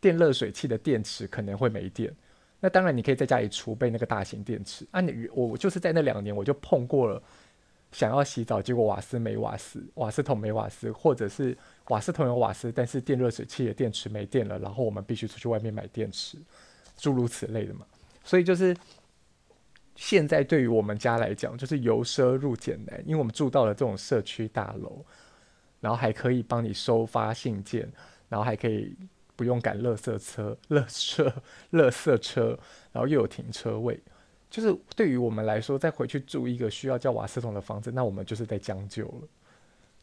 [0.00, 2.10] 电热水器的电池可能会没电。
[2.58, 4.86] 那当然，你可以在家里储备那个大型电池。
[4.90, 7.22] 啊，你我就是在那两年，我就碰过了，
[7.92, 11.56] 想要洗澡，结果瓦斯没瓦斯，瓦斯桶没瓦斯，或者是
[11.88, 16.38] 瓦斯桶有瓦斯，但是电热水器的电池没电了，然后我们必须出去外面买电池，
[16.96, 17.86] 诸如此类的嘛。
[18.24, 18.74] 所以就是。
[20.00, 25.04] 现在对于我们家来讲，就是由奢入俭难，因为我们住到了这种社区大楼，
[25.80, 27.90] 然后还可以帮你收发信件，
[28.28, 28.96] 然后还可以
[29.34, 31.32] 不用赶垃圾车、 垃圾
[31.72, 32.56] 垃圾车，
[32.92, 34.00] 然后又有停车位，
[34.48, 39.26] 就是对于我们来说，再回去住一个需要叫瓦斯桶的房子，那我们就是在将就了，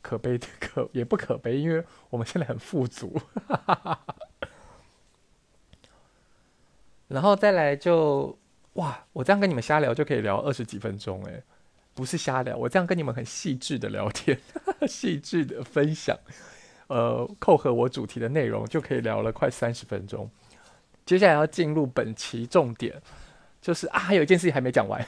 [0.02, 3.18] 可悲的可也不可悲，因为我们现在很富足，
[7.08, 8.38] 然后再来就。
[8.76, 11.42] 哇，我这样跟你们瞎聊就可以聊二十几分钟诶，
[11.94, 14.38] 不是瞎聊，我这样跟你们很细致的聊天，
[14.88, 16.18] 细致的分享，
[16.88, 20.30] 呃，扣合我主题的内容就可以聊了快三十分钟。
[21.06, 23.02] 接下来要进入本期重点，
[23.62, 25.06] 就是啊，还有一件事情还没讲完，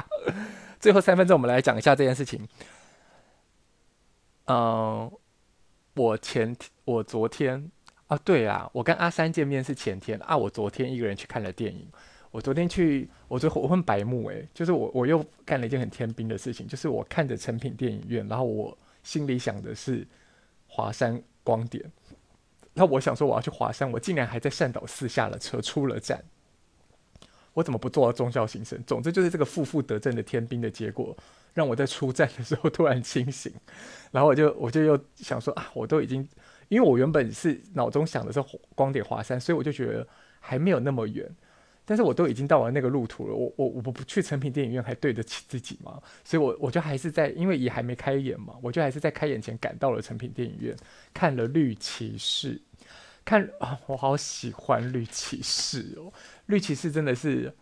[0.80, 2.48] 最后三分钟我们来讲一下这件事情。
[4.46, 5.10] 嗯、
[5.94, 7.70] 我前我昨天
[8.06, 11.86] 啊，对啊，我跟阿三见面是前天啊，我昨天一个人去看了电影。
[12.34, 20.04] 我昨天去，我昨我很白目诶，就是我我又干了一件很天兵的事情，就是我看着成品电影院，然后我心里想的是
[20.66, 21.88] 华山光点，
[22.72, 26.24] 那我想说我要去华山，我竟然还在善导寺下了车出了站，
[27.52, 28.82] 我怎么不做到忠孝行胜？
[28.84, 31.16] 总之就是这个负负得正的天兵的结果，
[31.52, 33.52] 让我在出站的时候突然清醒，
[34.10, 36.28] 然后我就我就又想说啊，我都已经，
[36.66, 38.42] 因为我原本是脑中想的是
[38.74, 40.04] 光点华山，所以我就觉得
[40.40, 41.32] 还没有那么远。
[41.86, 46.02] 但是我都已经到了那个路途了，我我我不去成品电影院还对得起自己吗？
[46.24, 50.74] 所以我，我就还是在，因为也还没开演嘛，我就还是在开演前赶到了成品电影院，
[51.12, 52.56] 看了《绿骑士》，
[53.24, 56.10] 看啊，我好喜欢《绿骑士》哦，
[56.46, 57.54] 《绿骑士》真的是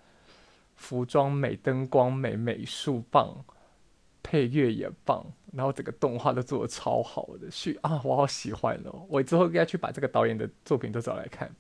[0.77, 3.45] 服装美、灯光美、美术棒，
[4.23, 11.53] 配乐也棒，然后整个动画都做得超好的，去啊，我好喜欢哦，我之后应该去把这个导演的作品都找来看。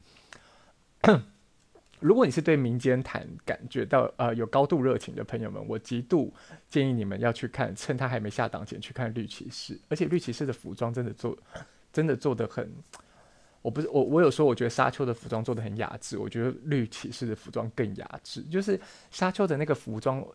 [2.03, 6.35] 如果你是对民间谈感觉到呃有高度热情的朋友们，我极度
[6.69, 11.38] 建议你们要去看，趁他还没下档前去看《绿骑士》，而且《绿骑士》的服装真的做，
[11.93, 12.69] 真的做得很，
[13.62, 18.79] 我不是我我有说我觉得沙丘的服装做得很雅致，我觉得《绿骑士》的服装更雅致，就是
[19.12, 20.27] 沙丘的那个服装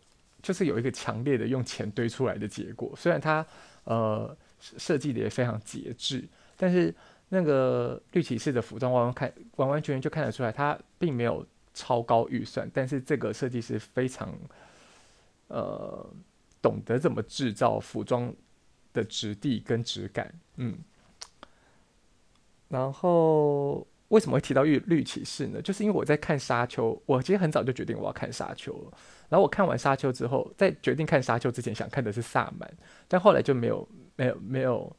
[0.41, 3.45] 就是有一个强烈的用钱堆出来的结果，虽然它
[3.83, 4.33] 呃
[4.77, 6.23] 设计的也非常节制，
[6.55, 6.95] 但是
[7.27, 11.45] 那个绿骑士的服装完完看完完全全就看得出来，它并没有。
[11.77, 14.33] 超高预算，但是这个设计师非常
[15.47, 16.03] 呃
[16.59, 18.33] 懂得怎么制造服装
[18.93, 20.75] 的质地跟质感，嗯。
[22.67, 25.61] 然后为什么会提到绿绿骑士呢？
[25.61, 28.97] 就是因为我在看沙丘，我其实很早就决定我要看沙丘了。
[29.29, 32.69] 然后我看完沙丘之后，在决定看沙丘之前，想看的是萨满，
[33.07, 34.93] 但后来就没有没有没有，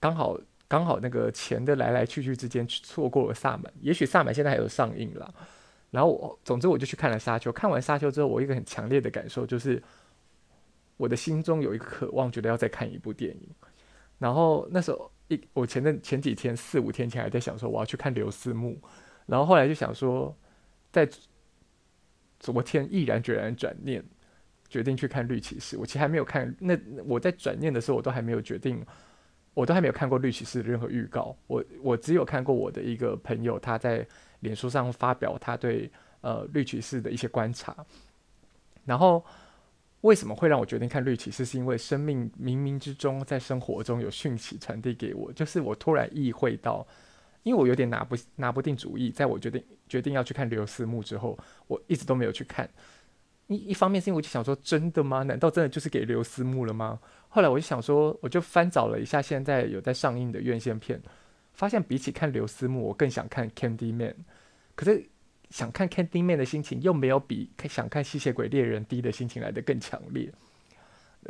[0.00, 0.38] 刚好
[0.72, 3.70] 刚好那个钱的来来去去之间错过了萨满。
[3.82, 5.34] 也许萨满现在还有上映了。
[5.90, 7.52] 然后我总之我就去看了沙丘。
[7.52, 9.82] 看完沙丘之后，我一个很强烈的感受就是，
[10.96, 13.48] 我的心中有一个渴望，觉得要再看一部电影。
[14.18, 18.80] 然后那时候一我前的前几天四五天前还在想说我要去看刘思慕，
[19.26, 20.34] 然后后来就想说
[20.90, 21.06] 在。
[22.40, 24.02] 昨天毅然决然转念，
[24.68, 25.76] 决定去看绿骑士。
[25.78, 28.84] 我其实还没有看，那我在转念的时候，我都还没有决定，
[29.54, 31.36] 我都还没有看过绿骑士的任何预告。
[31.46, 34.06] 我我只有看过我的一个朋友他在
[34.40, 37.76] 脸书上发表他对呃绿骑士的一些观察。
[38.84, 39.24] 然后
[40.00, 41.44] 为什么会让我决定看绿骑士？
[41.44, 46.86] 是因为生命冥冥之中在生活中有讯息传递给我，就是我突然意会到。
[47.44, 51.36] 因为我有点拿不拿不定主意，在我决定决定要去看刘思慕之后，
[51.66, 52.70] 我一直都没有去看。
[53.48, 55.22] 一一方面是因为我就想说，真的吗？
[55.22, 56.98] 难道真的就是给刘思慕了吗？
[57.28, 61.00] 后来我就想说，我就翻找了一下现在有在上映的院线片，
[61.52, 64.14] 发现比起看刘思慕，我更想看 Candyman。
[64.74, 65.04] 可是
[65.50, 70.32] 想看 Candyman 的心情又没有比想看吸血鬼猎人低的心情来得更强烈。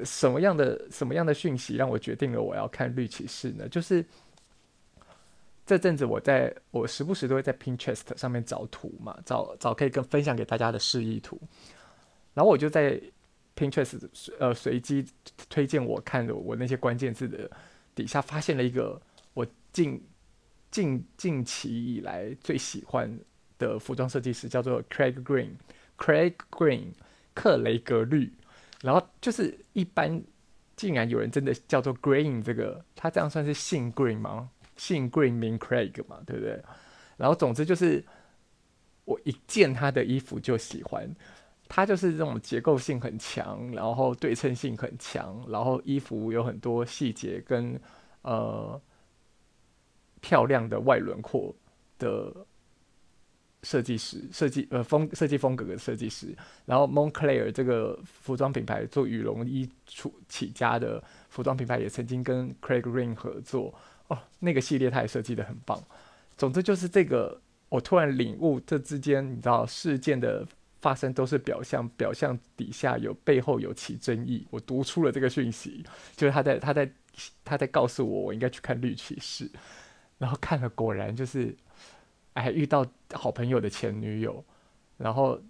[0.05, 3.69] 什么样的什么样的讯息让我决定了我要看绿骑士呢？
[3.69, 4.05] 就是。
[5.65, 11.41] 这阵子我在我时不时都会在 Pinterest 上面找图嘛，找找可以跟分享给大家的示意图，
[12.35, 13.01] 然后我就在
[13.57, 15.05] Pinterest 呃随机
[15.49, 17.51] 推荐我看的我那些关键字的
[17.95, 19.01] 底下，发现了一个
[19.35, 20.03] 我近
[20.71, 23.19] 近近期以来最喜欢
[23.59, 26.93] 的服装设计师，叫做 Craig Green，Craig Green
[27.35, 28.33] 克雷格绿，
[28.83, 30.23] 然后就是一般
[30.75, 34.51] 竟然有人真的叫做 Green 这个，他这样算是姓 Green 吗？
[34.77, 36.63] 姓 Green 名 Craig 嘛，对不对？
[37.19, 38.03] 然后总之就是，
[39.05, 41.15] 我一见他的衣服就喜欢，
[41.75, 47.81] 它就是这种结构性很强，然后对称性很强，然后衣服有很多细节跟
[48.21, 48.79] 呃
[50.21, 51.57] 漂亮的外轮廓
[51.99, 52.31] 的
[53.63, 56.37] 设计师，设计呃风设计风格的设计师。
[56.67, 63.73] 然后 Moncler 这个服装品牌做羽绒衣出起家的服装品牌，也曾经跟 Craig Green 合作。
[64.09, 65.83] 哦，那个系列他也设计的很棒。
[66.37, 70.47] 总之就是这个，我突然领悟，这之间你知道事件的
[70.83, 74.47] 发生都是表象，表象底下有背后有其真意。
[74.51, 75.83] 我读出了这个讯息，
[76.15, 76.93] 就是他在他在
[77.43, 79.51] 他在告诉我，我应该去看绿骑士。
[80.19, 81.57] 然后看了，果然就是，
[82.35, 84.45] 哎，遇到好朋友的前女友，
[84.99, 85.41] 然后。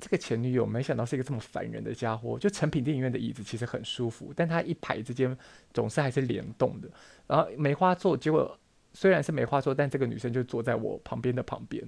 [0.00, 2.38] 这个前女友没想到是一个这么烦人的家伙。
[2.38, 5.36] 就成品电影院的椅子其实很舒服，但它一排之间
[5.74, 6.88] 总是还是联动的。
[7.26, 8.56] 然后梅花座，结果
[8.92, 11.84] 虽然是梅花座，但这个女生就坐在我旁边的旁边。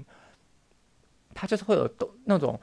[1.34, 2.58] 他就是会有动那种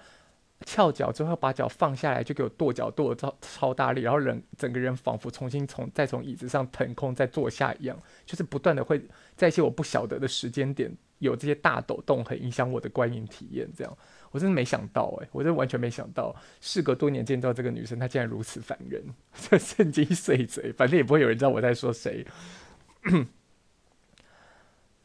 [0.66, 9.02] 翘脚之后把脚放下来，就给我跺脚跺的超超大力，然后人整个人仿佛重新从再从椅子上腾空再坐下一样，就是不断的会
[9.36, 13.98] 在一些我不晓得的时间点有这些大抖动，很影响我的观影体验，这样。
[14.32, 19.02] 我真的没想到哎、我真的完全没想到，事隔多年见到这个女生，她竟然如此烦人，
[19.34, 22.26] 这圣经碎嘴，反正也不会有人知道我在说谁。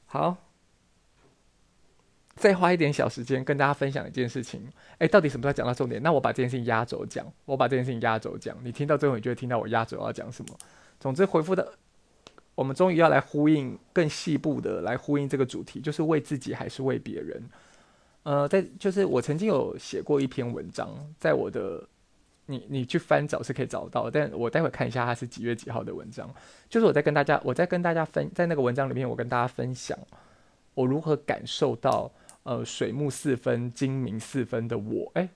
[0.07, 0.37] 好，
[2.35, 4.67] 再花一点小时间跟大家分享一件事情。
[4.99, 6.03] 哎、到底什么时候讲到重点？
[6.03, 8.57] 那我把这件事情压轴讲，我把这件事情压轴讲。
[8.65, 10.57] 你听到最后，你就会听到我压轴要讲什么。
[10.99, 11.73] 总之，回复的，
[12.55, 17.43] 我们终于要来呼应更细部的来呼应这个主题，就是为自己还是为别人。
[18.23, 21.87] 呃，在就是我曾经有写过一篇文章，在我的
[22.47, 26.33] 你你去翻找是可以找到，但我待会看一下它是几月几号的文章。
[26.69, 29.99] 就是我在跟大家，我在跟大家分，在那个文章里面，我跟大家分享
[30.75, 32.11] 我如何感受到
[32.45, 35.11] 呃水木四分、精明四分的我。
[35.15, 35.29] 哎，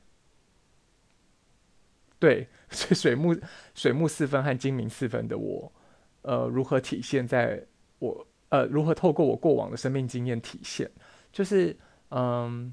[2.19, 3.37] 对， 水木
[3.75, 5.73] 水木四分和精明四分的我，
[6.23, 7.65] 呃，如何体现在
[7.99, 10.91] 我呃如何透过我过往的生命经验体现，
[11.33, 11.77] 就是。
[12.11, 12.73] 嗯，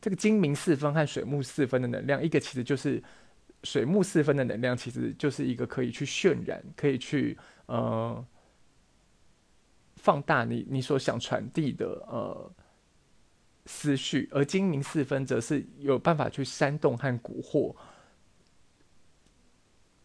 [0.00, 3.02] 这个精明四分和水木四分的能量，一个其实就是
[3.64, 8.24] 水木四分的能量，其实就是一个可以去渲染，可以去呃
[9.96, 12.52] 放大你你所想传递的呃
[13.66, 17.74] 思绪，而精明四分则是有办法去煽动和蛊惑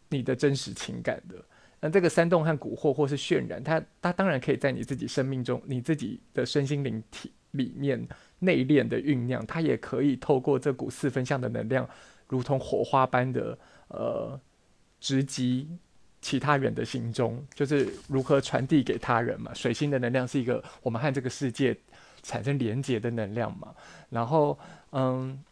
[0.10, 1.36] 你的真实情感的。
[1.80, 7.32] 那这个煽动和蛊惑或是渲染，它它当然可以在你自己生命中，你自己的身心灵体。
[7.52, 8.08] 里面
[8.40, 11.90] 内敛的酝酿，它也可以透过这股四分相的能量，
[12.28, 14.40] 如同火花般的呃
[15.00, 15.68] 直击
[16.22, 19.54] 其他人的心中，就是如何传递给他人嘛。
[19.56, 21.76] 水星的能量是一个我们和这个世界
[22.28, 23.74] 产生连接的能量嘛。
[24.10, 24.60] 然后
[24.92, 25.44] 嗯。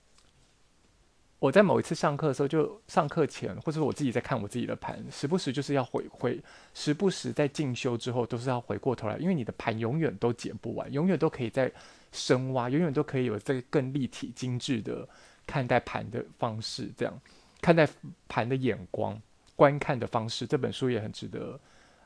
[1.37, 6.41] 我在某一次上课的时候，就上课前，或者说我自己在看我自己的盘，时不时就是要回回，
[6.73, 11.71] 时不时在进修之后，都是要回过头来，因为你的盘永远都解不完，永远都可以再
[12.11, 15.07] 深挖，永远都可以有这个更立体、精致的
[15.45, 17.13] 看待盘的方式，这样
[17.61, 17.87] 看待
[18.27, 19.21] 盘的眼光、
[19.55, 20.47] 观看的方式。
[20.47, 21.59] 这本书也很值得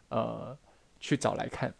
[0.09, 0.57] 呃
[0.99, 1.73] 去找来看。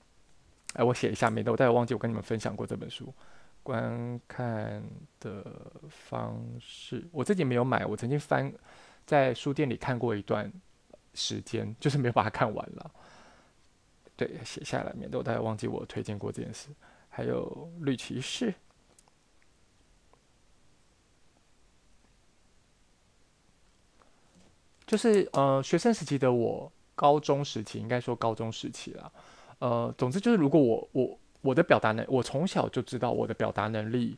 [0.74, 3.13] 哎，我写一下，免得我待会忘记我跟你们分享过这本书。
[3.61, 4.82] 观看
[5.20, 5.45] 的
[5.89, 7.86] 方式，我自己没有买。
[7.86, 8.51] 我曾经翻
[9.05, 10.51] 在书店里看过一段
[11.13, 12.91] 时间，就是没有把它看完了。
[14.15, 16.70] 对，写下来，免得我待会忘记我推荐过这件事。
[17.09, 18.53] 还有绿骑士，
[24.88, 29.11] 就是呃，学生时期的我，高中时期应该说高中时期了。
[29.60, 31.20] 呃，总之就是如果我我。
[31.41, 34.18] 我的表达能，我从小就知道我的表达能力，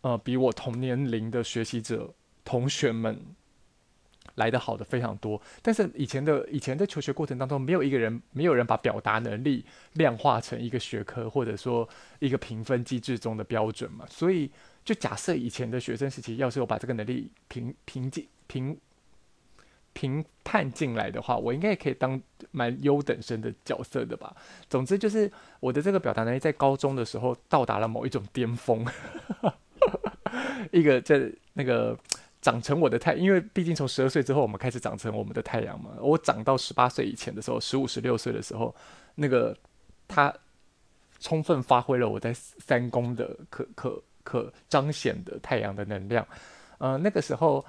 [0.00, 2.12] 呃，比我同年龄的学习者
[2.44, 3.16] 同学们
[4.34, 5.40] 来得好的非常多。
[5.62, 11.88] 但是以前的以前的求学过程当中，没有一个人，没有人把表达能力量化成一个学科，或者说
[12.18, 14.04] 一个评分机制中的标准嘛。
[14.10, 14.50] 所以，
[14.84, 18.76] 就假设以前的学生时期，要是我把这个能力评评级评。
[19.92, 22.20] 评判进来的话，我应该也可以当
[22.52, 24.34] 蛮优等生的角色的吧。
[24.68, 28.86] 总之就是我的这个表达能力在高中的时候到达了某一种巅峰，
[30.70, 31.98] 一个在那个
[32.40, 35.90] 长成我的太，因为毕竟从十二岁之后我们开始长成我们的太阳嘛。
[36.00, 38.72] 我长到十八岁以前的时候，十五、十六岁的时候，
[39.16, 39.56] 那个
[40.06, 40.32] 他
[41.18, 46.24] 充分发挥了我在三宫的可可可彰显的太阳的能量。
[46.78, 47.64] 嗯、那个时候。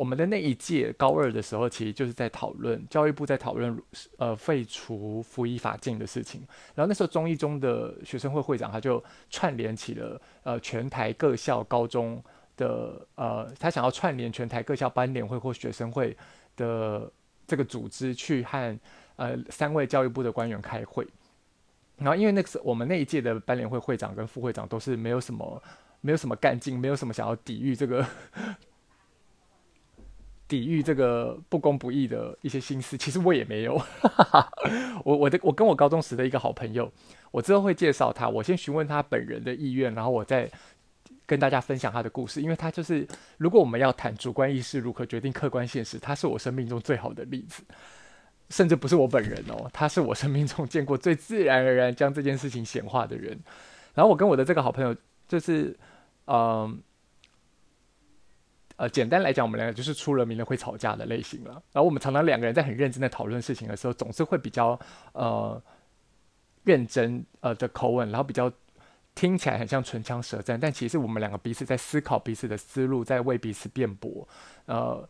[0.00, 3.78] 我们的那一届高二的时候，其实就是在讨论教育部在讨论
[4.16, 6.40] 呃废除辅以法禁的事情。
[6.74, 12.24] 然后那时候中一中的学生会会长他就串联起了呃全台各校高中
[12.56, 16.16] 的呃他想要串联全台各校班联会或学生会
[16.56, 17.12] 的
[17.46, 18.80] 这个组织去和
[19.16, 21.06] 呃三位教育部的官员开会。
[21.98, 25.62] 然后因为那个时我们那一届的班联会会长跟副会长都是没有什么
[26.00, 28.02] 没有什么干劲，没有什么想要抵御这个。
[30.50, 33.80] 抵御这个不公不义的一些心思，其实我也没有。
[35.04, 36.90] 我我的我跟我高中时的一个好朋友，
[37.30, 38.28] 我之后会介绍他。
[38.28, 40.50] 我先询问他本人的意愿，然后我再
[41.24, 42.42] 跟大家分享他的故事。
[42.42, 43.06] 因为他就是，
[43.38, 47.62] 如果我们要谈主观意识如何决定客观现实，他是我生命中最好的例子。
[48.48, 53.38] 甚至不是我本人哦，他是我生命中见过最自然而然将这件事情显化的人。
[53.94, 54.96] 然后我跟我的这个好朋友，
[55.28, 55.78] 就是
[56.26, 56.82] 嗯。
[58.80, 61.50] 呃，简单来讲，我们两个就是出了名的会吵架的类型了。
[61.70, 64.68] 然后我们常常两个人在很认真的讨论事情的时候，总是会比较
[65.12, 65.62] 呃
[66.64, 68.50] 认真呃的口吻，然后比较
[69.14, 74.26] 听起来很像唇枪舌战，但其实我们两个彼此在思考彼此的思路，在为彼此辩驳。
[74.64, 75.06] 呃，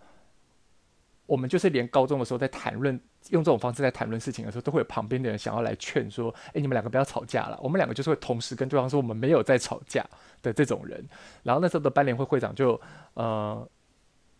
[1.30, 10.04] 我们就是连高中的时候在谈论用这种方式在谈论事情的时候，都会有旁边的人想要来劝说：“哎，你们两个不要吵架了。”我们两个就是会同时跟对方说：“我们没有在吵架。”
[10.42, 11.06] 的这种人，
[11.42, 12.80] 然后那时候的班联会会长就
[13.12, 13.68] 呃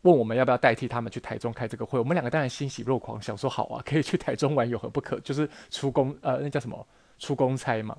[0.03, 5.21] 问我们要不要代替他们去台中开这个会，我们两个当然欣喜若狂，想说好啊，可以去台中玩有何不可？
[5.21, 6.87] 就是出公呃那叫什么
[7.19, 7.95] 出公差嘛。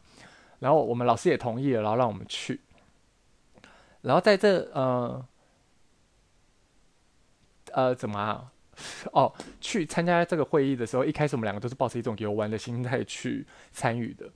[0.58, 2.60] 然后我们老师也同意了，然后让我们去。
[4.02, 5.24] 然后在这呃
[7.72, 8.52] 呃怎么啊？
[9.14, 14.30] 哦，去参加这个会议的时候，一开始我们两个都是抱着一种游玩的心态去参与的。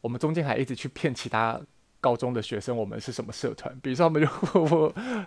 [0.00, 1.60] 我们中间还一直去骗其他。
[2.00, 3.74] 高中的学生，我们是什么社团？
[3.80, 4.28] 比如说，他们就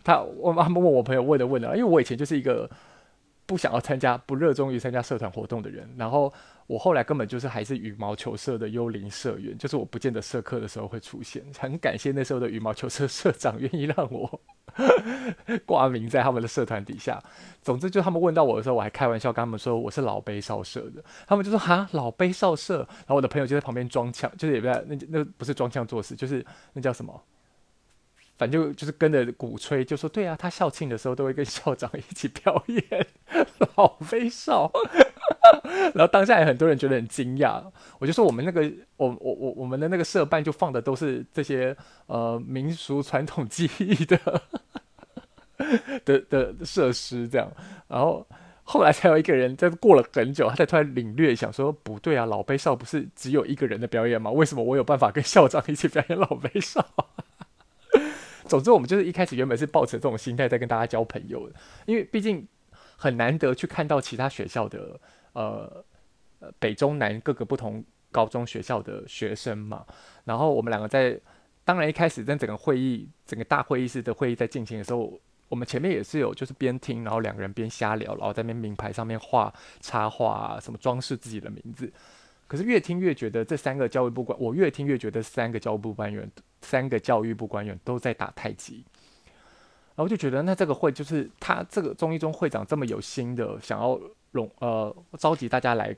[0.03, 2.69] 他，我他们问我朋友问的问的，因为我以前就是一个
[3.47, 5.89] 不想要参加、不热衷于参加社团活动的人。
[5.97, 6.31] 然后
[6.67, 11.41] 我后来根本就是还是羽毛球社的幽灵社员，就是我不见得社课的时候会出现。
[11.57, 14.39] 很感谢那时候的羽毛球社 社长愿意让我。
[15.65, 17.23] 挂名在他们的社团底下。
[17.63, 21.03] 总之，就他们问到我的时候，我还开玩笑跟他们说我是老杯少社的。
[21.25, 27.23] 他们就说：“哈，老杯少社。”然后我的朋友就在旁边装腔，就是也不在那那不是装腔作势，就是那叫什么？
[28.37, 33.07] 反正就就是跟着鼓吹，就说：“对啊，他校庆的时候都会跟校长一起表演
[33.75, 34.71] 老杯少。”
[35.95, 37.63] 然后当下也很多人觉得很惊讶。
[37.99, 38.61] 我就说：“我们那个，
[38.97, 41.75] 我我我我们的那个社办就放的都是这些
[42.07, 44.19] 呃民俗传统技艺的。
[46.05, 47.51] ”的的设施这样，
[47.87, 48.25] 然后
[48.63, 54.29] 后来才有一个人，在过了很久，他才突然领略，想说不对啊，老杯少不是只有一个人的表演吗？
[54.29, 56.85] 为什么我有办法跟校长一起表演老杯少？
[58.45, 61.55] 总之，我们就是一开始原本是抱着这种心态在跟大家交朋友的，
[61.87, 62.47] 因为毕竟
[62.95, 64.99] 很难得去看到其他学校的
[65.39, 69.85] 呃北中南各个不同高中学校的学生嘛。
[70.25, 71.19] 然后我们两个在，
[71.63, 75.19] 当然一开始在整个会议、整个大会议室的会议在进行的时候。
[75.49, 81.89] 我们前面也是有，就是边听，然后两个人边瞎聊，然后在那名牌上面画插画，什么装饰自己的名字。
[82.47, 86.29] 可是越听越觉得这三个教育部官，我越听越觉得三个教育部官员，
[86.59, 88.83] 三个教育部官员都在打太极。
[89.97, 93.99] 然后就觉得，那这个会就是他这个中医中会长这么有心的想要
[94.33, 95.95] 拢呃召集大家来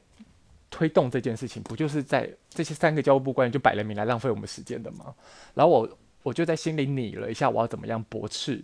[0.69, 5.13] 推动这件事情，不就是在这些三个教育部官员就摆了明来浪费我们时间的吗？
[5.53, 8.63] 然后我我就在心里拟了一下，我要怎么样驳斥。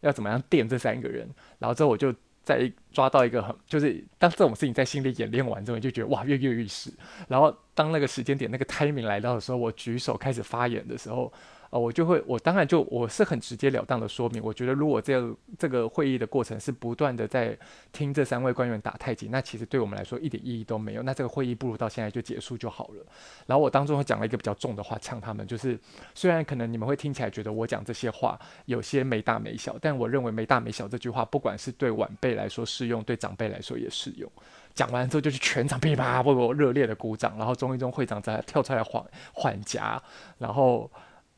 [0.00, 1.28] 要怎么样电这三个人？
[1.60, 2.12] 然后之后我就
[2.42, 6.92] 在抓到一个很，就是当这种事情在心里演练完之后，就觉得哇跃跃欲试。
[7.28, 11.32] 然后当那个时间点那个提名来到的时候，我举手开始发言的时候。
[11.72, 17.56] 呃，我就会，我当然就我是很直截了当的说明，我觉得如果这个这个会议的过程是不断的在
[17.92, 21.02] 听这三位官员打太极，那其实对我们来说一点意义都没有。
[21.02, 23.06] 那这个会议不如到现在就结束就好了。
[23.46, 25.78] 然后我当中讲了一个比较重的话呛他们，就是
[26.14, 34.30] 虽然可能你们会听起来觉得我讲这些话有些没大没小，但我认为没大没小这句话，不管是对晚辈来说适用，对长辈来说也适用。
[34.74, 39.02] 讲完之后就是全场噼啪为我热烈的鼓掌，然后中一中会长在跳出来缓
[39.32, 40.02] 缓颊，
[40.36, 40.90] 然后。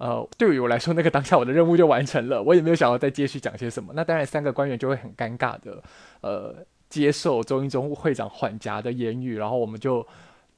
[0.04, 3.90] 呃，对于我来说，那个当下我的任务就完成了，我也没有想要再继续讲些什么。
[3.96, 5.82] 那当然，三个官员就会很尴尬的，
[6.20, 6.54] 呃，
[6.90, 10.06] 接受中英中会长缓颊的言语，然后我们就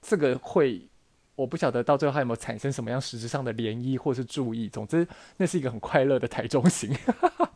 [0.03, 0.82] 这个会，
[1.36, 4.68] 我不晓得到最后还有没有产生什么样实质上的涟漪或是注意。
[4.68, 6.92] 总之，那是一个很快乐的台中行。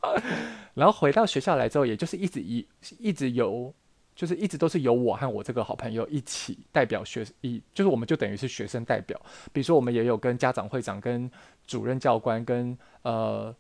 [0.75, 2.65] 然后回到学校来之后，也就是一直一
[3.01, 3.75] 一直有。
[4.21, 9.19] 就是一直都是由我和我这个好朋友一起代表学，一就是我们就等于是学生代表。
[9.51, 11.31] 比如说，我们也有跟家长会长、跟
[11.67, 13.55] 主任教官、跟呃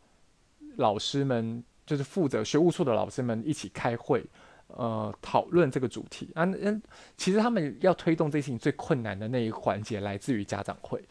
[0.77, 4.23] 老师们，就是负责学务处的老师们一起开会，
[4.67, 6.29] 呃，讨论这个主题。
[6.35, 6.83] 啊，嗯，
[7.17, 11.03] 其实他们要推动这件事情最困难的那一环节来自于家长会，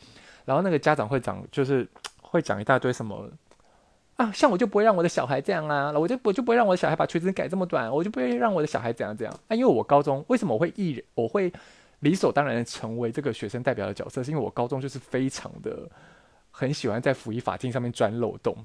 [0.45, 1.89] 然后那个家长会长就是
[2.21, 3.27] 会讲一大堆什么。
[4.19, 9.33] 啊，像我就不会让我的小孩这样啊，我就我就不会让我的小孩把裙子改这么短，我就不会让我的小孩怎样怎样。
[9.47, 11.49] 啊，因为我高中为什么我会毅我会
[12.01, 15.89] 理所当然的成为这个学生代表的角色，是因为我高中就是非常的
[16.51, 18.57] 很喜欢在辅以法镜上面钻漏洞。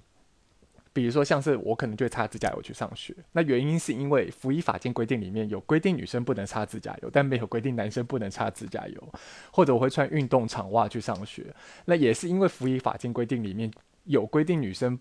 [0.93, 9.13] 比如说像是我可能就会擦指甲油去上学，那原因是因为辅以法镜规定里面有规定女生不能擦指甲油，但没有规定男生不能擦指甲油。
[9.53, 11.47] 或者我会穿运动长袜去上学，
[11.85, 13.71] 那也是因为辅以法镜规定里面
[14.03, 14.99] 有规定女生。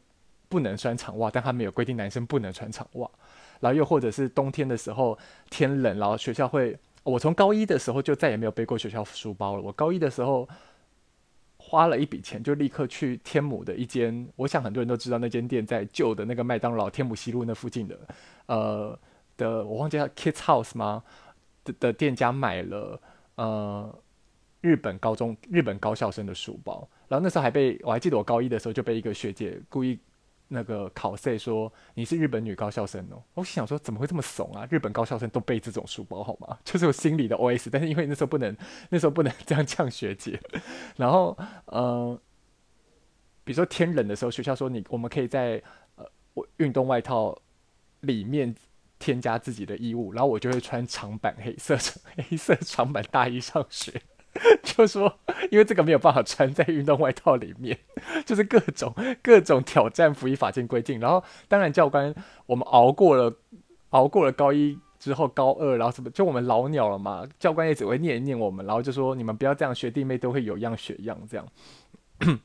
[0.54, 3.10] 不能穿长袜，但他没有规定男生不能穿长袜。
[3.60, 5.18] 然后又或者是冬天的时候
[5.50, 9.62] 天冷，然后学校会，我从高一的时候就再也没有背过学校书包了。
[9.64, 10.48] 我高一的时候
[11.58, 18.00] 花了一笔钱，就立刻去天母的一间，我想很多人都知道那间店在旧的那个麦当劳天母西路那附近的，
[18.46, 19.00] 呃
[19.38, 21.02] 的我忘记叫 Kids House 吗？
[21.64, 23.02] 的的店家买了
[23.36, 24.00] 呃
[24.62, 26.88] 日本高中日本高校生的书包。
[27.08, 29.98] 然后那时候还被我还记得我高一的时候就被一个学姐故意。
[30.54, 34.68] 那个考试说你是日本女高校生哦，我想说怎么会这么怂啊？
[34.70, 36.58] 日本高校生都背这种书包好吗？
[36.64, 37.70] 就是我心里的 OS。
[37.72, 38.56] 但是因为那时候不能，
[38.90, 40.40] 那时候不能这样呛学姐。
[40.96, 41.36] 然后
[41.66, 42.18] 呃，
[43.44, 45.62] 比如说天冷的时候，学校说你我们可以在
[45.96, 46.06] 呃
[46.58, 47.36] 运动外套
[48.02, 48.56] 里面
[49.00, 51.76] 添加自己的衣物，然后我就会穿长版黑色
[52.30, 54.00] 黑色长版大衣上学。
[54.64, 55.20] 就说，
[55.52, 57.78] 因为这个没有办法穿在运动外套里面，
[58.26, 61.00] 就是各种各种挑战服役法镜规定。
[61.00, 62.14] 然后，当然教官，
[62.48, 63.36] 我们熬过了，
[63.92, 67.28] 熬过了高一之后，高二，然后什么，就我们老鸟了嘛。
[67.40, 71.48] 教官也只会念一念我们，然后就说你们不要这样，学弟妹都会有样学样这样。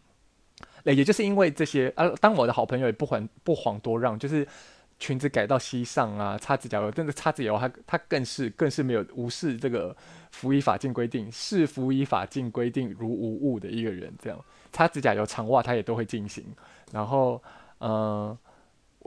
[0.84, 4.46] 那也就是因为这些啊，当我的好朋友也不遑不遑多让，就是。
[4.98, 9.96] 裙子改到膝上啊，擦指甲油，真的擦指甲油，他他更是更是没有无视这个
[10.30, 14.38] 服役法禁规定，视服役法禁规定如无物的一个人，这样
[14.72, 16.44] 擦指甲油、长袜他也都会进行，
[16.92, 17.42] 然后
[17.80, 18.36] 嗯。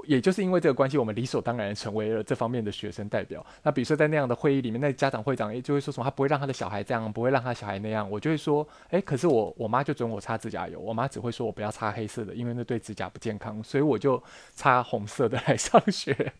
[0.06, 3.46] 也就是因为这个关系，我们理所当然成为了这方面的学生代表。
[3.64, 8.10] 那比如说在那样的会议里面，那家长会长也就会说什么，他不会让他的小孩这样，不会让他小孩那样。
[8.10, 14.22] 我就会说，诶，可是我我妈就准我擦指甲油，我妈只会说我不要擦黑色的，因为那对指甲不健康，所以我就
[14.54, 16.34] 擦红色的来上学。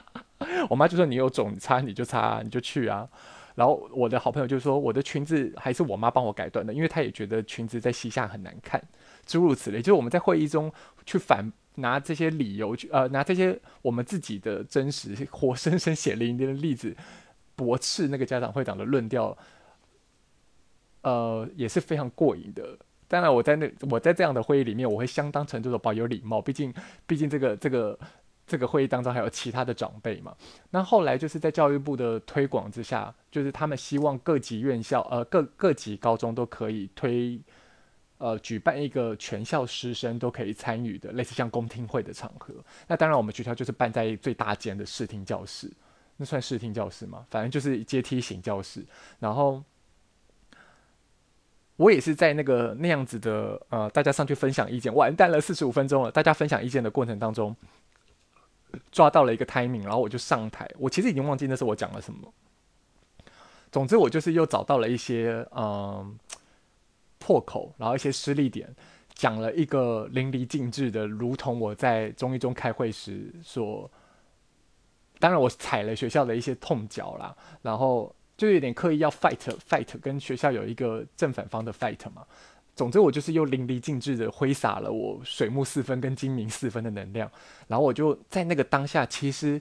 [0.68, 3.08] 我妈就说你有种，你擦你就擦，你就去啊。
[3.54, 8.82] 然后我的好朋友就说，我的裙子还是我妈帮我改断的，因为她也觉得裙子在膝下很难看，
[9.26, 9.78] 诸如此类。
[9.78, 10.72] 就是我们在会议中
[11.06, 11.50] 去反。
[11.78, 16.96] 拿这些理由去，呃，拿这些我们自己的真实、活生生血淋淋的例子
[17.56, 19.36] 驳斥那个家长会长的论调，
[21.02, 22.76] 呃，也是非常过瘾的。
[23.06, 26.74] 当然，我在那我在这样的会议里面，我会相当程度的保有礼貌，毕竟，
[27.06, 27.98] 毕竟这个这个
[28.46, 30.36] 这个会议当中还有其他的长辈嘛。
[30.70, 37.40] 那后来就是在教育部的推广之下，就是他们希望各级院校，呃，各各级高中都可以推。
[38.18, 42.52] 呃，举办一个全校师生都可以参与的类似像公听会的场合。
[42.88, 45.70] 那当然，我们学校就是办在最大间的视听教室，
[46.16, 47.24] 那算视听教室吗？
[47.30, 48.84] 反正就是阶梯型教室。
[49.20, 49.62] 然后
[51.76, 56.10] 我也是在那个那样子的呃，大家上去分享意见，完蛋了，四十五分钟了。
[56.10, 57.54] 大家分享意见的过程当中，
[58.90, 60.68] 抓到了一个 timing，然后我就上台。
[60.76, 62.34] 我其实已经忘记那是我讲了什么。
[63.70, 66.18] 总之，我就是又找到了一些嗯。
[67.28, 68.74] 破口，然后一些失利点，
[69.12, 73.90] 讲了一个淋漓尽致的，如同我在中一中开会时说，
[75.18, 79.36] 当然我踩了学校的一些痛脚啦，然后就有点刻意要 fight
[79.68, 82.24] fight，跟学校有一个正反方的 fight 嘛。
[82.74, 87.30] 总之我就是又淋漓尽致的挥洒了我水木四分跟金明四分的能量，
[87.66, 89.60] 然后我就在那个当下，其实。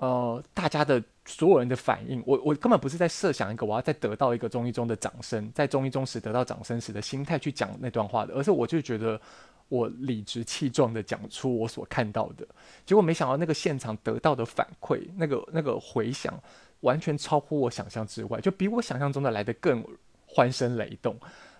[0.00, 9.20] 呃，大家的所有人的反应，我我根本不是在设想一个我要再得到一个中医中的掌声，在中医中时得到掌声时的心态去讲那段话的，而是我就觉得
[9.68, 12.46] 我理直气壮的讲出我所看到的，
[12.86, 16.34] 结果没想到那个现场得到的反馈，那个那个回响，
[16.80, 19.86] 完全超乎我想象之外，就比我想象中的来得更
[20.26, 21.14] 欢声雷动。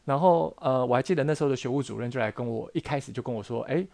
[0.05, 3.87] 然后呃，我还记得那时候的学务主任就来跟我一开始就跟我说，诶，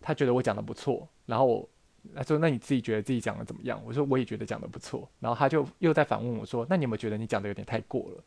[0.00, 1.68] 他觉得我讲得不错，然后我。
[2.14, 8.24] 他说：“那你自己觉得自己讲的怎么样？”我说：“我也觉得讲的不错。”然后他就又在反问我说：“那你有没有觉得你讲的有点太过了？”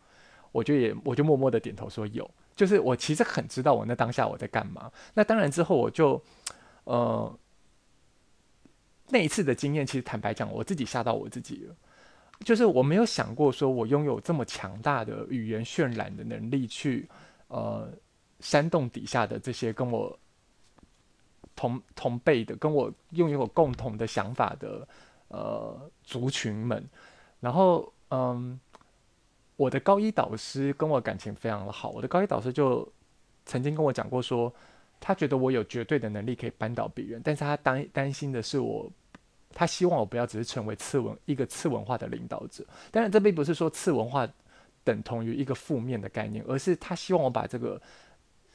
[0.51, 4.91] 我就也我就默默的点头说：“有。”就是我其实很知道我那当下我在干嘛。
[5.13, 6.19] 那当然之后我就，
[6.85, 7.39] 呃，
[9.09, 11.75] 那一次的经验其实坦白讲，我自己吓到我自己了。
[12.43, 17.07] 就是我没有想过说我拥有这么强大的语言渲染的能力去，
[17.47, 17.91] 呃，
[18.39, 20.17] 煽动底下的这些跟我。
[21.57, 24.87] 同同辈的，跟我拥有共同的想法的，
[25.27, 26.87] 呃，族群们，
[27.39, 28.57] 然后，嗯，
[29.55, 32.87] 我的高一导师跟我感情非常的好，我的高一导师就
[33.45, 34.53] 曾经跟我讲过说，
[34.99, 38.89] 他觉得我有绝对的能力可以扳倒别人，但是他担担心的是我，
[39.51, 44.29] 他希望我不要只是成为次文一个次文化的领导者，当然这并不是说次文化
[44.83, 47.81] 等同于一个负面的概念，而是他希望我把这个。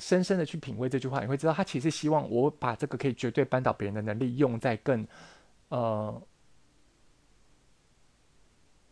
[0.03, 5.07] 深深的去品味这句话，你会知道他其实希望我把这个可以绝对扳倒别人的能力用在更，
[5.68, 6.20] 呃，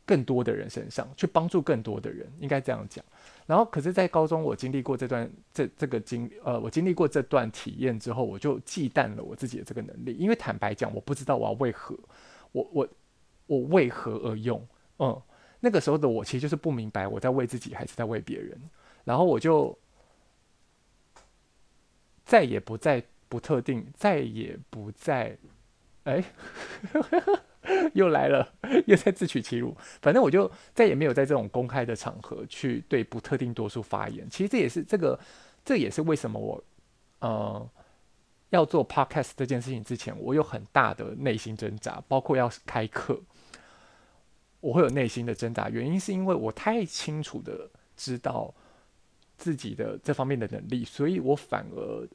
[0.07, 3.05] 更多的人身上，去帮助更多的人，应该这样讲。
[3.45, 11.99] 然后，可是，在高中我经历过这段这这个经呃，我经历过这段体验之后，我就忌惮了我自己的这个能力，因为坦白讲，我不知道我要为何，
[12.53, 12.89] 我我
[13.47, 14.65] 我为何而用。
[15.01, 15.21] 嗯，
[15.59, 18.57] 那个时候的我其实就是不明白我在为自己还是在为别人，
[19.03, 19.77] 然后我就。
[22.31, 25.37] 再也不再不特定，再也不再，
[26.05, 26.23] 哎，
[27.93, 28.55] 又来了，
[28.87, 29.77] 又在自取其辱。
[30.01, 34.31] 反正我就再也没有在这种公开的场合去对不特定多数发言。
[34.31, 35.19] 其实这也是这个，
[35.65, 36.63] 这也是为什么我，
[37.19, 37.69] 呃，
[38.51, 43.21] 要做 podcast 这件事情之前，我有很大的内心挣扎，包括要开课，
[44.61, 45.69] 我会有内心的挣扎。
[45.69, 48.55] 原因是因为我太清楚的知道
[49.37, 52.07] 自己的这方面的能力，所以我反而。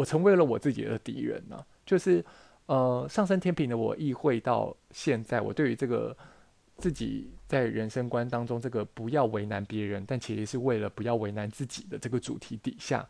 [0.00, 2.24] 我成为了我自己的敌人呢、就是，
[2.64, 6.16] 呃，上升天平的我意会到现在，我对于这个
[6.78, 13.06] 自己在人生观当中这个不要为难别人，但其实是为了不要为难自己的这个主题底下，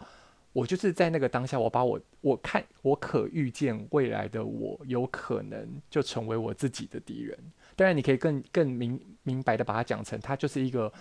[0.52, 7.38] 我就是在那个当下，我把我我看我可预见未来的我有可能就成为我自己的敌人。
[7.76, 10.92] 当然，你可以更更明明白的把它讲成，他就是一个，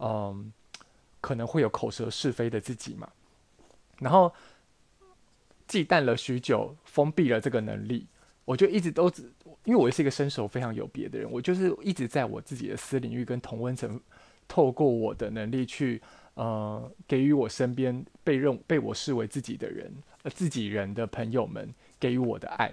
[0.00, 0.52] 嗯、
[1.20, 3.08] 可能会有口舌是非的自己嘛，
[4.00, 4.34] 然后。
[5.68, 8.06] 忌惮了许久，封闭了这个能力，
[8.46, 9.30] 我就一直都只，
[9.64, 14.00] 因为我是一个身手非常有别的人，我就是一直在我自己的私领域跟同温层，
[14.48, 16.00] 透过我的能力去，
[16.34, 19.92] 呃，给予我身边被认被我视为自己的人，
[20.22, 22.72] 呃，自己人的朋友们给予我的爱，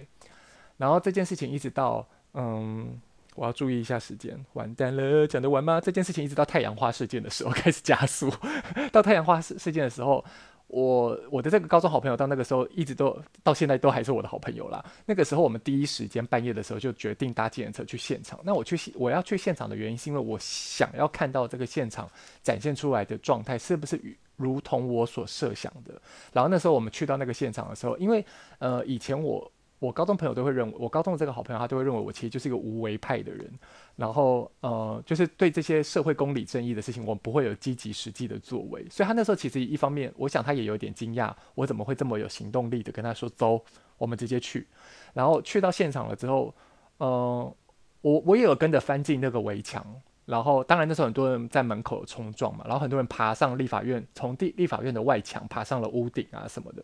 [0.77, 2.97] 然后这件事情一直到，嗯，
[3.35, 5.81] 我要注意一下时间，完蛋了，讲得完吗？
[5.81, 8.31] 这件事情一直到太阳花事件的时候开始加速，
[8.93, 10.23] 到太阳花事事件的时候。
[10.67, 14.83] 我我的这个高中好朋友到那个时候一直都到现在都还是我的好朋友啦。
[15.05, 18.39] 那个时候我们第一时间半夜的时候就决定搭计程车去现场。
[18.43, 22.09] 那我去我要去现场的原因是因为我想要看到这个现场
[22.41, 23.99] 展现出来的状态是不是
[24.35, 26.01] 如同我所设想的。
[26.33, 28.25] 然后那时候我们去到那个现场的时候，因为
[28.59, 29.51] 呃以前我。
[29.79, 33.47] 我高中朋友都会认为，我高中的这个好朋友，他都会认为我其实就是一个无为派的人。
[33.95, 38.85] 然后，呃，就是对这些社会公理正义的事情，我们不会有积极实际的作为。
[38.89, 43.63] 所以他那时候其实一方面，我想他也有点惊讶，我怎么会这么有行动力的跟他说走，
[43.97, 44.67] 我们直接去。
[45.13, 46.53] 然后去到现场了之后，
[46.97, 47.55] 呃，
[48.01, 49.85] 我我也有跟着翻进那个围墙。
[50.25, 56.83] 然后，当然那时候很多人在门口冲撞嘛，然后很多人爬上立法院，从地立法院的外墙爬上了屋顶啊什么的。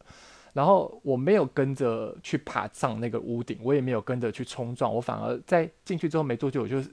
[0.54, 6.84] 然后我没有跟着去爬上那个屋顶，我也没有跟着去冲撞，我反而在进去之后没多久，我就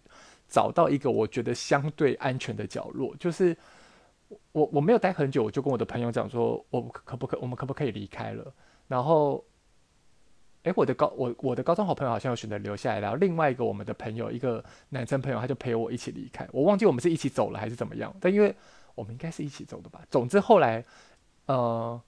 [0.48, 3.12] 找到一个我觉得相对安全的角落。
[3.16, 3.56] 就是
[4.52, 8.54] 我我没有待很久，我就跟我的朋友讲说，我可不可我们可不可以离开了？
[8.86, 9.44] 然后，
[10.62, 16.48] 诶，我的高我我的高中好朋友好像有选择留下来，然后另外一个我们的朋友，一个男生朋友，他就陪我一起离开。
[16.52, 18.54] 我忘记我们是一起走了还是怎么样，但因为
[18.94, 20.00] 我们应该是一起走的吧。
[20.08, 20.84] 总之后来，
[21.46, 22.00] 呃。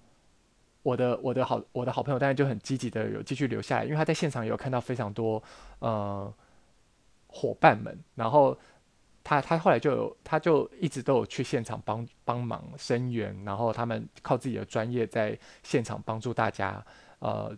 [0.82, 5.42] 我的我的好我的好朋友当然就很积极的有继续留下来，因为他在现场有看到非常多
[5.80, 6.32] 呃
[7.28, 8.56] 伙伴们，然后
[9.22, 16.84] 他他后来就有他就一直都有去现场帮帮忙声援，然后他们靠自己的专业在现场帮助大家
[17.20, 17.56] 呃。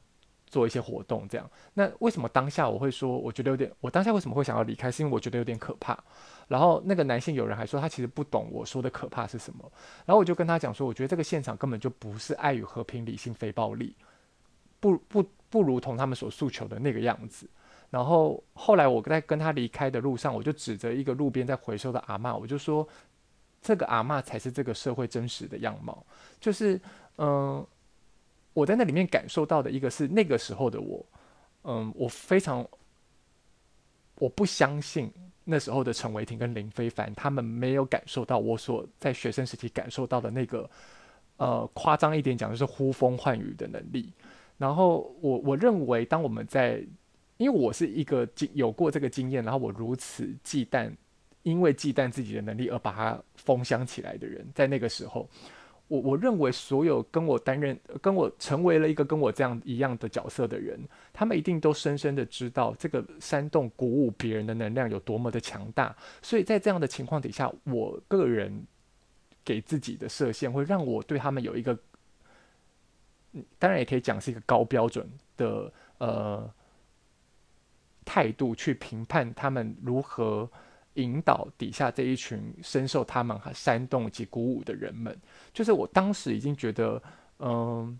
[0.53, 1.51] 做一些活动，这样。
[1.73, 4.93] 那为什么当下我会说，我觉得有点，我当下为什么会想要离开？
[4.93, 5.99] 是因为我觉得有点可怕。
[6.49, 9.71] 然后那个男性友人还说，他其实不懂我说的可怕是什么。
[10.05, 13.95] 然后我就跟他讲说，我觉得这个现场根本就不是爱与和平、理性非暴力，
[14.81, 17.49] 不不不如同他们所诉求的那个样子。
[17.91, 22.87] 然后后来我在跟他离开的路上，我就指着一个路边在回收的阿嬷，我就说，
[23.61, 26.05] 这个阿嬷才是这个社会真实的样貌，
[26.41, 26.81] 就是
[27.19, 27.67] 嗯。
[28.55, 31.03] 我在那里面感受到的一个是那个时候的我，
[31.65, 32.63] 嗯，我非常，
[34.17, 35.11] 我不相信
[35.45, 40.69] 那时候的陈伟霆跟林非凡他们没有感受到我所在学生时期感受到的那个，
[41.37, 44.13] 呃，夸张一点讲就是呼风唤雨的能力。
[44.59, 46.85] 然后我我认为，当我们在，
[47.37, 50.91] 因为我是一个经有过这个经验，然后我如此忌惮，
[51.43, 55.29] 因为忌惮自己的能力而把它封箱起来的人，在那个时候。
[55.93, 60.81] 我我认为所有跟我担任、跟我成为了一个跟我这样一样的角色的人，
[61.13, 65.95] 他们一定都深深的知道这个煽动、鼓舞别人的能量有多么的强大。
[66.23, 68.67] 所以在这样的情况底下，我个人
[69.45, 71.79] 给自己的设限会让我对他们有一个，
[73.59, 76.51] 当然也可以讲是一个高标准的呃
[78.07, 80.51] 态度去评判他们如何。
[80.95, 85.19] 引导底下这一群深受他们煽动及鼓舞的人们，
[85.53, 87.03] 就是我当时已经觉得，
[87.39, 87.99] 嗯，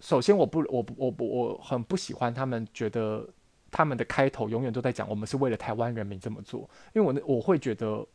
[0.00, 3.28] 首先我不，我不，我不，我很不喜欢他们觉得
[3.70, 8.06] 他们的开头永远都在讲我们是为了台湾人民这么做，因为我我会觉得，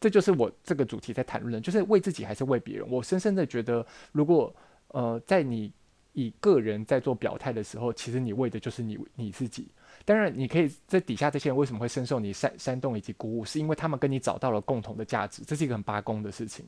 [0.00, 2.88] 这就是我这个主题在谈论的，就是为自己还是为别人。
[2.88, 4.54] 我深深的觉得，如果
[4.88, 5.72] 呃，在你
[6.12, 9.66] 以个人在做表态的时候，其实你为的就是你你自己。
[10.04, 16.64] 当然，你可以在底下这些人为什么会深受你煽煽动以及鼓舞，是因为他们跟你找到了共同的价值，这是一个很八公的事情。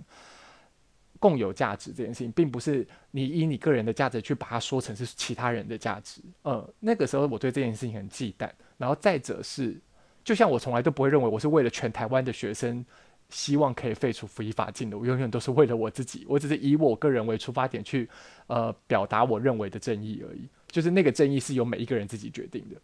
[1.18, 6.20] 共有价值这件事情，并不是你以你个人的价值去把它说成是其他人的价值。
[6.42, 8.50] 呃，那个时候我对这件事情很忌惮。
[8.76, 9.80] 然后再者是，
[10.24, 12.84] 就像我从来都不会认为我是为了全台湾的学生，
[13.30, 18.08] 希望可以废除服役法禁的，我永远都是为了我自己，我只是以我个人为出发点去
[18.48, 20.48] 呃表达我认为的正义而已。
[20.72, 22.74] 就是那个正义是由每一个人自己决定的。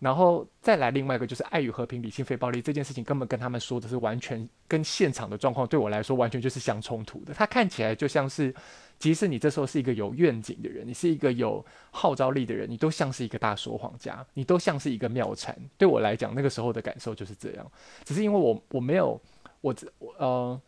[0.00, 7.32] 然后再来另外一个就是爱与和平、理性非暴力这件事情，根本跟他们说的是完全跟现场的状况对我来说完全就是相冲突的。
[7.32, 8.54] 它看起来就像是，
[8.98, 15.56] 即使你这时候是一个有愿景的人，你是一个有号召力的人，你都像是一个大说谎家，你都像是一个妙禅。
[15.78, 17.72] 对我来讲，那个时候的感受就是这样。
[18.04, 19.20] 只是因为我我没有
[19.60, 20.60] 我我呃。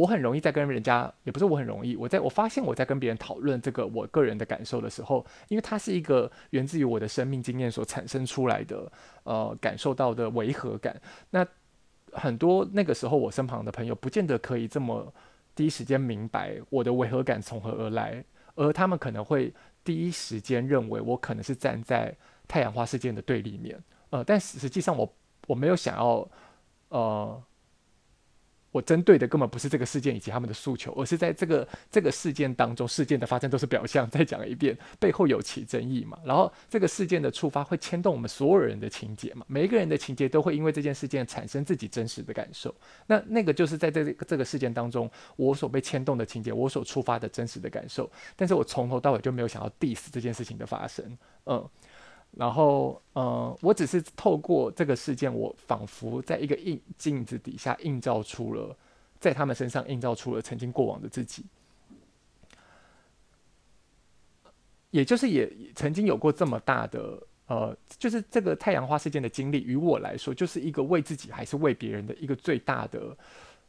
[0.00, 8.90] 我很容易在跟人家，也不是我很容易，我在我发现我在跟别人讨论这个我个人的感受的时候，因为它是一个源自于我的生命经验所产生出来的，
[9.24, 10.98] 呃，感受到的违和感。
[11.28, 11.46] 那
[12.12, 15.12] 很多那个时候我身旁的朋友，不见得可以这么
[15.54, 18.24] 第一时间明白我的违和感从何而来，
[18.54, 19.52] 而他们可能会
[19.84, 22.16] 第一时间认为我可能是站在
[22.48, 23.78] 太阳花事件的对立面，
[24.08, 25.14] 呃，但实际上我
[25.46, 26.26] 我没有想要，
[26.88, 27.42] 呃。
[28.72, 34.08] 我针对的根本不是这个事件以及他们的诉求，而是在这个这个事件当中，事件的发生都是表象。
[34.10, 36.18] 再讲一遍，背后有其争议嘛。
[36.24, 39.44] 然后这个事件的触发会牵动我们所有人的情节嘛。
[39.48, 42.74] 每一个人的情节都会因为这件事件产生自己真实的感受。
[43.06, 48.10] 那那个就是在这个这个事件当中，我所被牵动的情节，我所触发的真实的感受。
[48.36, 51.04] 但是我从头到尾就没有想要 diss 这件事情的发生，
[51.46, 51.68] 嗯。
[52.32, 58.74] 然后，呃，我只是透过这个事件，我仿佛在一个映镜子底下映照出了，
[59.18, 61.44] 在他们身上映照出了曾经过往的自己，
[64.90, 73.16] 也就是也曾经有过这么大的，呃，就是这个太阳花事件的经历，于我来说，就是一个为自己还是为别人的一个最大的，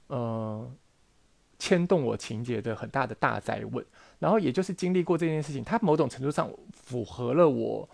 [0.05, 0.72] 呃，
[1.57, 3.84] 牵动我情节的很大的大灾问。
[4.20, 7.89] 然后，也就是经历过这件事情，它某种程度上符合了我。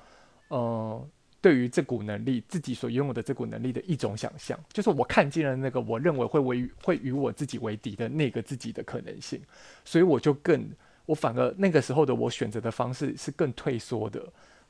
[0.50, 1.10] 呃，
[1.42, 9.42] 对于这股能力，自己所拥有的这股能力的一种想象，就是我看见了那个我认为会为会与我自己为敌的那个自己的可能性，
[9.86, 10.70] 所以我就更，
[11.06, 14.22] 我反而那个时候的我选择的方式是更退缩的，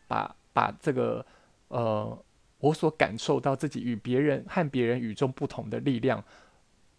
[0.07, 1.25] 把把这个
[1.67, 2.25] 呃
[2.59, 6.23] 我所感受到自己与别人和别人与众不同的力量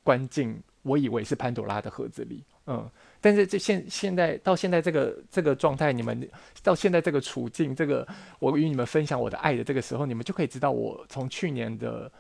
[0.02, 2.88] 关进我以为是潘朵拉的盒子里，嗯。
[3.20, 6.28] 但是这现现在到现在这个这个状态，你们
[6.62, 8.06] 到现在这个处境，这个
[8.38, 12.10] 我与你们分享我的爱的这个时候，你们就可以知道，我从去年的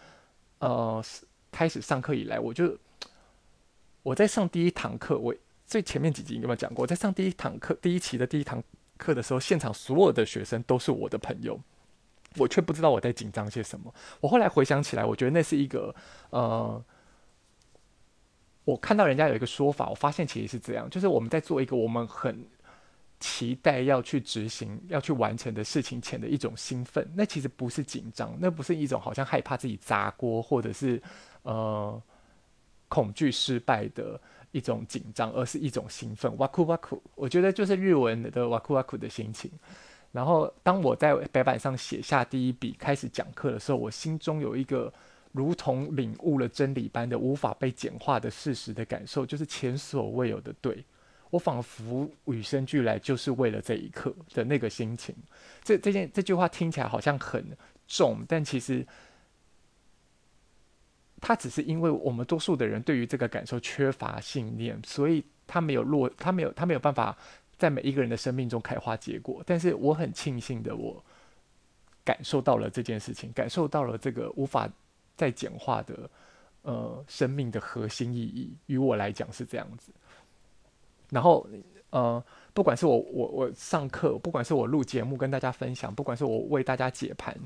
[0.58, 1.02] 呃
[1.52, 2.76] 开始上课以来，我就
[4.02, 5.34] 我在上第一堂课，我
[5.66, 6.84] 最前面几集有没有讲过？
[6.84, 8.60] 在上第一堂课第一期的第一堂
[8.96, 11.60] 课的时候，现场所有的学生都是我的朋友，
[12.36, 13.94] 我却不知道我在紧张些什么。
[14.20, 15.94] 我后来回想起来，我觉得那是一个
[16.30, 16.84] 呃。
[18.68, 22.46] 我看到人家有一个说法，我发现其实是这样，就是我们在做一个我们很
[23.18, 31.02] 期待要去执行、要去完成的事情前的一种兴奋，那其实不是紧张，那不是一种好像害怕自己砸锅或者是
[31.44, 31.98] 呃
[32.90, 34.20] 恐惧失败的
[34.52, 36.36] 一种紧张，而是一种兴奋。
[36.36, 39.50] 哇酷哇酷，我觉得就是日文的哇酷哇酷的心情。
[40.12, 44.92] 然后当我在白板上写下第一笔开始讲课的时候，我心中有一个。
[45.38, 50.84] 如同领悟了真理般的无法被简化的事实的感受，就是前所未有的对。
[51.30, 55.14] 我仿佛与生俱来就是为了这一刻的那个心情。
[55.62, 58.84] 这这件这句话听起来好像很重，但其实
[61.20, 67.16] 它只是因为我们多数的人对于这个感受缺乏信念，所以他没有落，他没有他没有办法
[67.56, 69.40] 在每一个人的生命中开花结果。
[69.46, 71.04] 但是我很庆幸的，我
[72.04, 74.68] 感受到了这件事情，感受到了这个无法。
[75.18, 76.08] 在简化的，
[76.62, 79.90] 呃，生命的核心意义，于我来讲是这样子。
[81.10, 81.44] 然后，
[81.90, 82.22] 呃，
[82.54, 87.36] 不管是我我我上课，不管是我录节目跟大家分享，不管是我为大家解盘，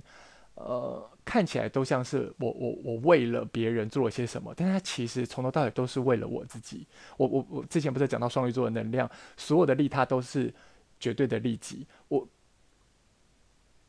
[0.54, 6.86] 呃，看起来都像是我我我为了别人做了些什么，但是它其实从头到尾都是为了我自己。
[7.16, 10.52] 我我我之前不是讲到双鱼座的能量，所有的利他都是
[11.00, 11.86] 绝对的利己。
[12.08, 12.28] 我。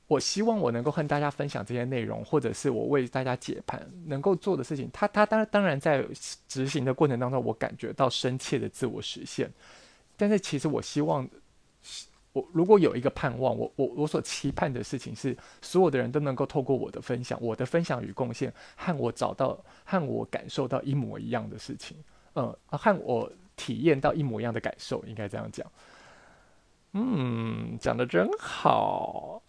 [0.07, 4.89] 我希望我能够和大家分享这些内容，或者是我为大家解盘能够做的事情。
[4.91, 6.05] 他他当当然在
[6.47, 9.49] 执行的过程当中，我感觉到深切的自我实现。
[10.15, 11.27] 但是其实我希望，
[12.33, 21.97] 我如果有一个盼望，我我我所期盼的事情是，所有的人都能够透过我的分享，我的分享与贡献，和我找到和我感受到一模一样的事情，
[22.35, 25.65] 嗯，和我体验到一模一样的感受，应该这样讲。
[26.91, 29.41] 嗯，讲得真好。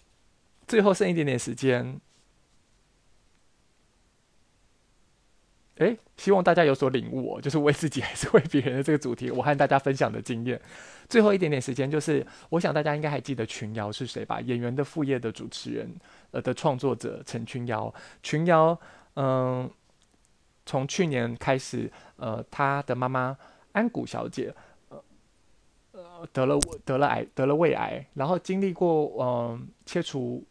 [0.67, 2.01] 最后剩一点点时间，
[5.77, 10.61] 诶，希望大家有所领悟哦， 就是为自己还是为别人的这个主题，我和大家分享的经验。
[11.09, 14.41] 最后一点点时间，就是我想大家应该还记得群瑶是谁吧？
[14.41, 15.95] 演员的副业的主持人，
[16.31, 17.93] 呃的创作者陈群瑶。
[18.23, 18.79] 群瑶，
[19.17, 19.69] 嗯，
[20.65, 23.37] 从去年开始，呃，她的妈妈
[23.73, 24.55] 安谷小姐，
[24.89, 30.43] 呃，得了得了癌，得了胃癌，然后经历过嗯、切除。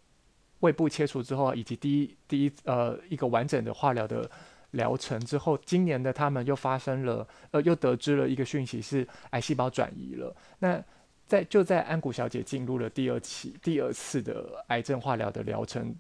[0.63, 4.29] 胃部切除之后，以及第一第一呃一个完整的化疗的
[4.71, 10.33] 疗程之后，今年的他们又发生了呃又得知了一个讯息是癌细胞转移了。
[10.59, 10.81] 那
[11.27, 15.93] 在就在安谷小姐进入了第二期第二次的癌症化疗的疗程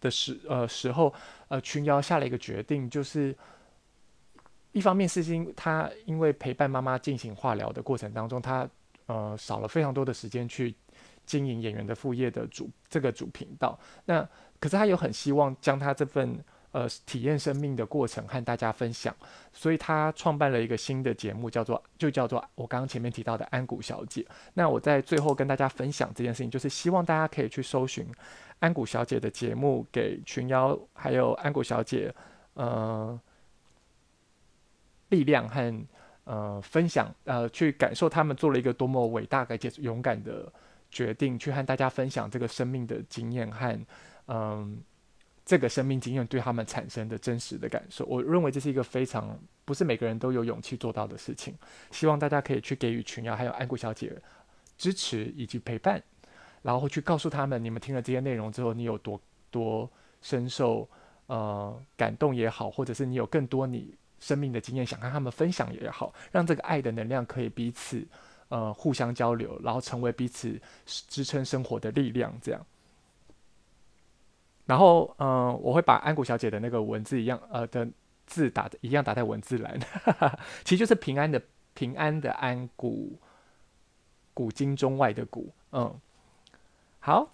[0.00, 1.14] 的时呃时候，
[1.46, 3.32] 呃群瑶下了一个决定，就是
[4.72, 8.68] 一方面是因她因为陪伴妈妈进行化疗的过程当中，她
[9.06, 10.74] 呃少了非常多的时间去。
[11.30, 14.28] 经营演员的副业的主这个主频道，那
[14.58, 16.36] 可是他有很希望将他这份
[16.72, 19.14] 呃体验生命的过程和大家分享，
[19.52, 24.26] 所以他创办了一个新的节目，叫做就叫做我刚刚前面提到的安谷小姐。
[24.54, 28.04] 那我在最后跟大家分享这件事情，就是希望大家可以去搜寻
[28.58, 32.12] 安谷小姐的节目，给群瑶还有安谷小姐
[32.54, 33.18] 呃
[35.10, 35.86] 力量和
[36.24, 40.52] 呃分享，呃，去感受他们做了一个多么伟大而且勇敢的
[40.90, 43.78] 决定，去和大家分享这个生命的经验和
[44.26, 44.80] 嗯、
[45.44, 48.04] 这个生命经验对他们产生的真实的感受。
[48.06, 51.54] 我认为这是一个非常不是每个人都有勇气做到的事情。
[51.90, 54.16] 希望大家可以去给予群瑶还有安谷小姐
[54.76, 56.02] 支持以及陪伴，
[56.62, 59.20] 然后去告诉他们，你们听了这些内容之后，你有多
[59.50, 59.90] 多
[60.22, 60.88] 深受
[61.26, 63.94] 呃感动也好，或者是你有更多你。
[64.22, 68.06] 生命的经验，想跟他们分享也好，让这个爱的能量可以彼此
[68.50, 72.30] 呃互相交流，然后成为彼此支撑生活的力量。
[72.42, 72.60] 这样，
[74.66, 77.88] 然后嗯、我会把安谷小姐的那个文字一样呃的
[78.26, 79.80] 字打的一样打在文字栏，
[80.62, 81.42] 其实就是平安的
[81.72, 83.18] 平安的安谷，
[84.34, 85.98] 古今中外的古，嗯，
[87.00, 87.32] 好。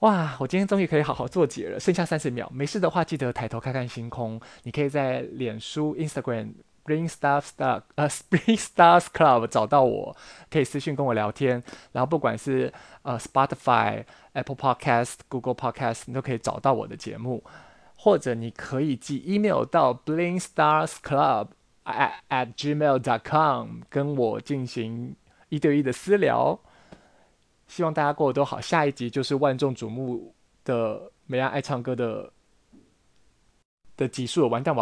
[0.00, 4.40] 哇，我今天终于可以好好做解了，剩下三十秒，没事的话记得抬头看看星空。
[4.64, 6.54] 你可以在脸书、Instagram
[6.84, 10.16] Spring Star Star 呃 Spring Stars Club 找到我，
[10.50, 11.62] 可以私信跟我聊天。
[11.92, 12.72] 然后不管是
[13.02, 17.42] 呃 Spotify、Apple Podcast、Google Podcast，你都可以找到我的节目，
[17.96, 21.48] 或者你可以寄 email 到 Bling Stars Club
[21.84, 25.14] at at gmail dot com 跟我进行
[25.48, 26.58] 一对一的私聊。
[27.66, 28.60] 希望大家过得都好。
[28.60, 32.30] 下一集就是万众瞩目的美安爱唱歌的
[33.96, 34.80] 的集数，完蛋，我。